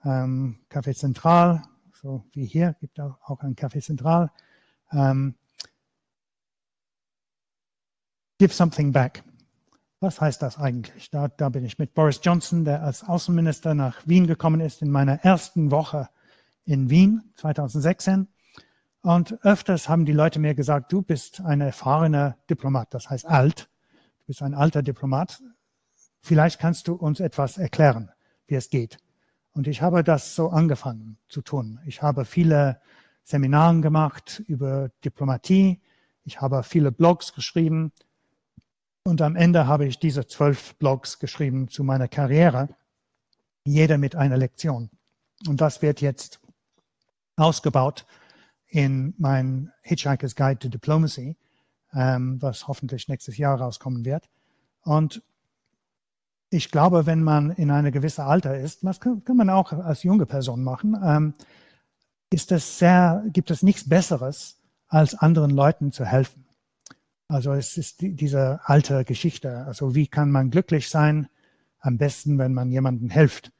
[0.03, 1.63] ähm, Café Zentral,
[1.93, 4.31] so wie hier, gibt auch, auch ein Café Zentral.
[4.91, 5.35] Ähm,
[8.37, 9.23] give something back.
[9.99, 11.09] Was heißt das eigentlich?
[11.09, 14.91] Da, da bin ich mit Boris Johnson, der als Außenminister nach Wien gekommen ist, in
[14.91, 16.09] meiner ersten Woche
[16.65, 18.27] in Wien 2016.
[19.01, 23.69] Und öfters haben die Leute mir gesagt, du bist ein erfahrener Diplomat, das heißt alt,
[24.19, 25.41] du bist ein alter Diplomat.
[26.21, 28.11] Vielleicht kannst du uns etwas erklären,
[28.47, 28.97] wie es geht.
[29.53, 31.79] Und ich habe das so angefangen zu tun.
[31.85, 32.81] Ich habe viele
[33.23, 35.81] Seminare gemacht über Diplomatie.
[36.25, 37.91] Ich habe viele Blogs geschrieben.
[39.03, 42.69] Und am Ende habe ich diese zwölf Blogs geschrieben zu meiner Karriere.
[43.63, 44.89] Jeder mit einer Lektion.
[45.47, 46.39] Und das wird jetzt
[47.35, 48.05] ausgebaut
[48.67, 51.37] in mein Hitchhiker's Guide to Diplomacy,
[51.93, 54.29] ähm, was hoffentlich nächstes Jahr rauskommen wird.
[54.83, 55.21] Und
[56.49, 60.03] ich glaube, wenn man in einem gewissen Alter ist, das kann, kann man auch als
[60.03, 61.33] junge Person machen, ähm,
[62.29, 64.57] ist es sehr, gibt es nichts Besseres,
[64.87, 66.45] als anderen Leuten zu helfen.
[67.27, 69.65] Also es ist die, diese alte Geschichte.
[69.65, 71.27] Also wie kann man glücklich sein?
[71.79, 73.51] Am besten, wenn man jemandem hilft.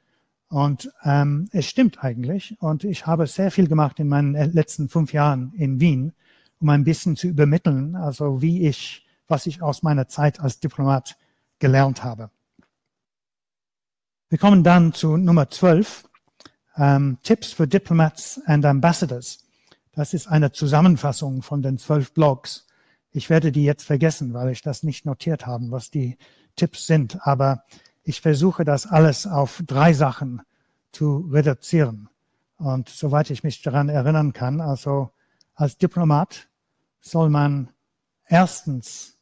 [0.48, 2.56] Und ähm, es stimmt eigentlich.
[2.60, 6.12] Und ich habe sehr viel gemacht in meinen letzten fünf Jahren in Wien,
[6.60, 11.16] um ein bisschen zu übermitteln, also wie ich, was ich aus meiner Zeit als Diplomat
[11.58, 12.30] gelernt habe.
[14.30, 16.08] Wir kommen dann zu Nummer 12,
[16.76, 19.44] ähm, Tipps für Diplomats and Ambassadors.
[19.92, 22.66] Das ist eine Zusammenfassung von den zwölf Blogs.
[23.10, 26.18] Ich werde die jetzt vergessen, weil ich das nicht notiert habe, was die
[26.56, 27.26] Tipps sind.
[27.26, 27.64] Aber
[28.08, 30.40] ich versuche das alles auf drei Sachen
[30.92, 32.08] zu reduzieren.
[32.56, 35.10] Und soweit ich mich daran erinnern kann, also
[35.54, 36.48] als Diplomat
[37.00, 37.68] soll man
[38.24, 39.18] erstens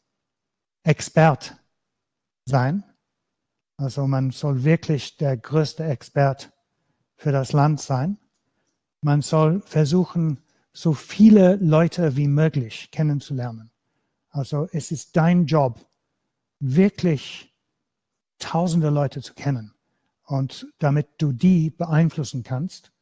[0.85, 1.57] Expert
[2.45, 2.85] sein.
[3.77, 6.53] Also man soll wirklich der größte Expert
[7.17, 8.19] für das Land sein.
[9.01, 10.39] Man soll versuchen,
[10.73, 13.73] so viele Leute wie möglich kennenzulernen.
[14.31, 15.85] Also es ist dein Job,
[16.61, 17.56] wirklich
[18.39, 19.73] tausende Leute zu kennen.
[20.25, 22.93] Und damit du die beeinflussen kannst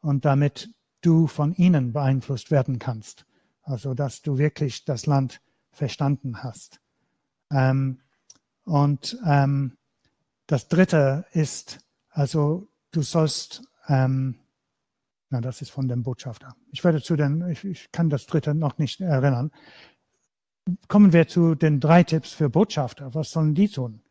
[0.00, 0.70] und damit
[1.00, 3.24] du von ihnen beeinflusst werden kannst.
[3.62, 5.40] Also dass du wirklich das Land
[5.70, 6.80] verstanden hast.
[7.50, 8.00] Ähm,
[8.64, 9.76] und ähm,
[10.46, 11.80] das Dritte ist,
[12.10, 14.38] also du sollst, ähm,
[15.30, 16.54] na das ist von dem Botschafter.
[16.70, 19.50] Ich werde zu den, ich, ich kann das Dritte noch nicht erinnern.
[20.88, 23.14] Kommen wir zu den drei Tipps für Botschafter.
[23.14, 24.01] Was sollen die tun?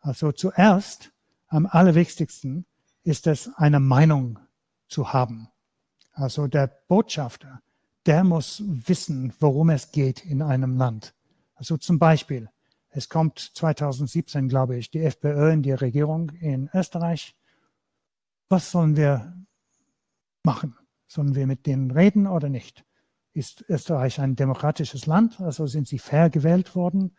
[0.00, 1.12] Also zuerst,
[1.48, 2.66] am allerwichtigsten,
[3.02, 4.38] ist es, eine Meinung
[4.88, 5.48] zu haben.
[6.12, 7.60] Also der Botschafter,
[8.06, 11.14] der muss wissen, worum es geht in einem Land.
[11.54, 12.48] Also zum Beispiel,
[12.90, 17.36] es kommt 2017, glaube ich, die FPÖ in die Regierung in Österreich.
[18.48, 19.34] Was sollen wir
[20.42, 20.76] machen?
[21.06, 22.84] Sollen wir mit denen reden oder nicht?
[23.32, 25.40] Ist Österreich ein demokratisches Land?
[25.40, 27.16] Also sind sie fair gewählt worden?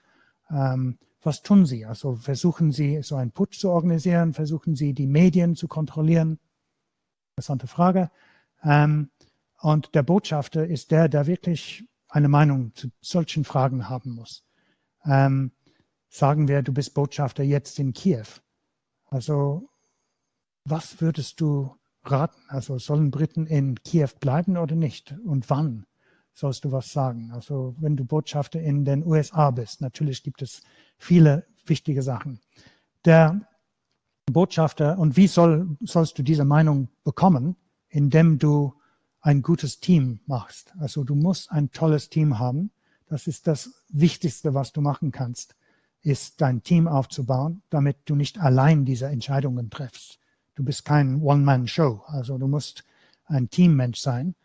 [0.50, 1.86] Ähm, was tun Sie?
[1.86, 4.34] Also versuchen Sie, so einen Putsch zu organisieren?
[4.34, 6.40] Versuchen Sie, die Medien zu kontrollieren?
[7.40, 8.12] interessante Frage.
[8.64, 9.10] Ähm,
[9.62, 14.44] und der Botschafter ist der, der wirklich eine Meinung zu solchen Fragen haben muss.
[15.06, 15.52] Ähm,
[16.10, 18.26] sagen wir, du bist Botschafter jetzt in Kiew.
[19.06, 19.70] Also,
[20.66, 22.42] was würdest du raten?
[22.50, 25.16] Also, sollen Briten in Kiew bleiben oder nicht?
[25.26, 25.86] Und wann
[26.40, 27.32] sollst du was sagen?
[27.34, 30.62] Also, wenn du Botschafter in den USA bist, natürlich gibt es
[30.98, 32.40] viele wichtige Sachen.
[33.06, 33.42] Der
[34.32, 37.56] Botschafter, und wie soll, sollst du diese Meinung bekommen?
[37.90, 38.74] Indem du
[39.22, 40.74] ein gutes Team machst.
[40.80, 42.72] Also du musst ein tolles Team haben.
[43.08, 45.56] Das ist das Wichtigste, was du machen kannst,
[46.02, 50.20] ist dein Team aufzubauen, damit du nicht allein diese Entscheidungen triffst.
[50.56, 52.04] Du bist kein One-Man-Show.
[52.06, 52.84] Also du musst
[53.26, 54.36] ein Teammensch sein.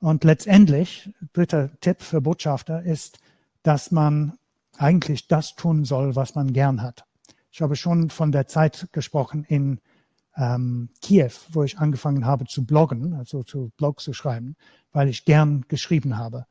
[0.00, 3.18] Und letztendlich, dritter Tipp für Botschafter ist,
[3.62, 4.38] dass man
[4.76, 7.04] eigentlich das tun soll, was man gern hat.
[7.50, 9.80] Ich habe schon von der Zeit gesprochen in
[10.36, 14.56] ähm, Kiew, wo ich angefangen habe zu bloggen, also zu Blog zu schreiben,
[14.92, 16.46] weil ich gern geschrieben habe.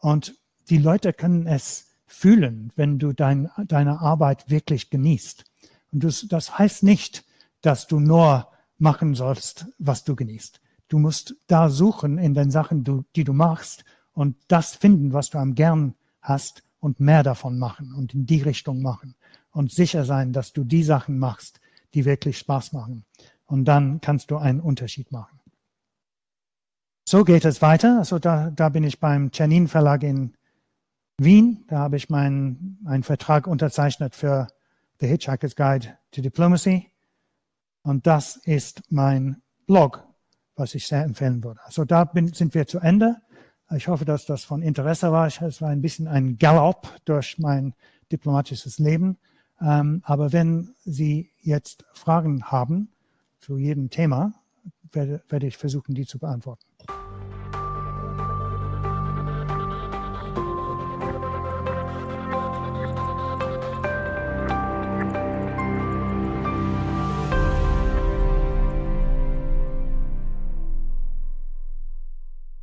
[0.00, 0.34] Und
[0.68, 5.44] die Leute können es fühlen, wenn du dein, deine Arbeit wirklich genießt.
[5.92, 7.24] Und das, das heißt nicht,
[7.60, 10.60] dass du nur machen sollst, was du genießt.
[10.90, 15.30] Du musst da suchen in den Sachen, du, die du machst und das finden, was
[15.30, 19.14] du am gern hast und mehr davon machen und in die Richtung machen
[19.52, 21.60] und sicher sein, dass du die Sachen machst,
[21.94, 23.04] die wirklich Spaß machen.
[23.46, 25.38] Und dann kannst du einen Unterschied machen.
[27.04, 27.98] So geht es weiter.
[27.98, 30.34] Also da, da bin ich beim Czernin Verlag in
[31.18, 31.64] Wien.
[31.68, 34.48] Da habe ich meinen einen Vertrag unterzeichnet für
[34.98, 36.90] The Hitchhiker's Guide to Diplomacy.
[37.82, 40.09] Und das ist mein Blog,
[40.56, 41.60] was ich sehr empfehlen würde.
[41.64, 43.16] Also da bin, sind wir zu Ende.
[43.74, 45.26] Ich hoffe, dass das von Interesse war.
[45.26, 47.74] Es war ein bisschen ein Galopp durch mein
[48.10, 49.18] diplomatisches Leben.
[49.60, 52.88] Ähm, aber wenn Sie jetzt Fragen haben
[53.38, 54.34] zu jedem Thema,
[54.92, 56.64] werde, werde ich versuchen, die zu beantworten.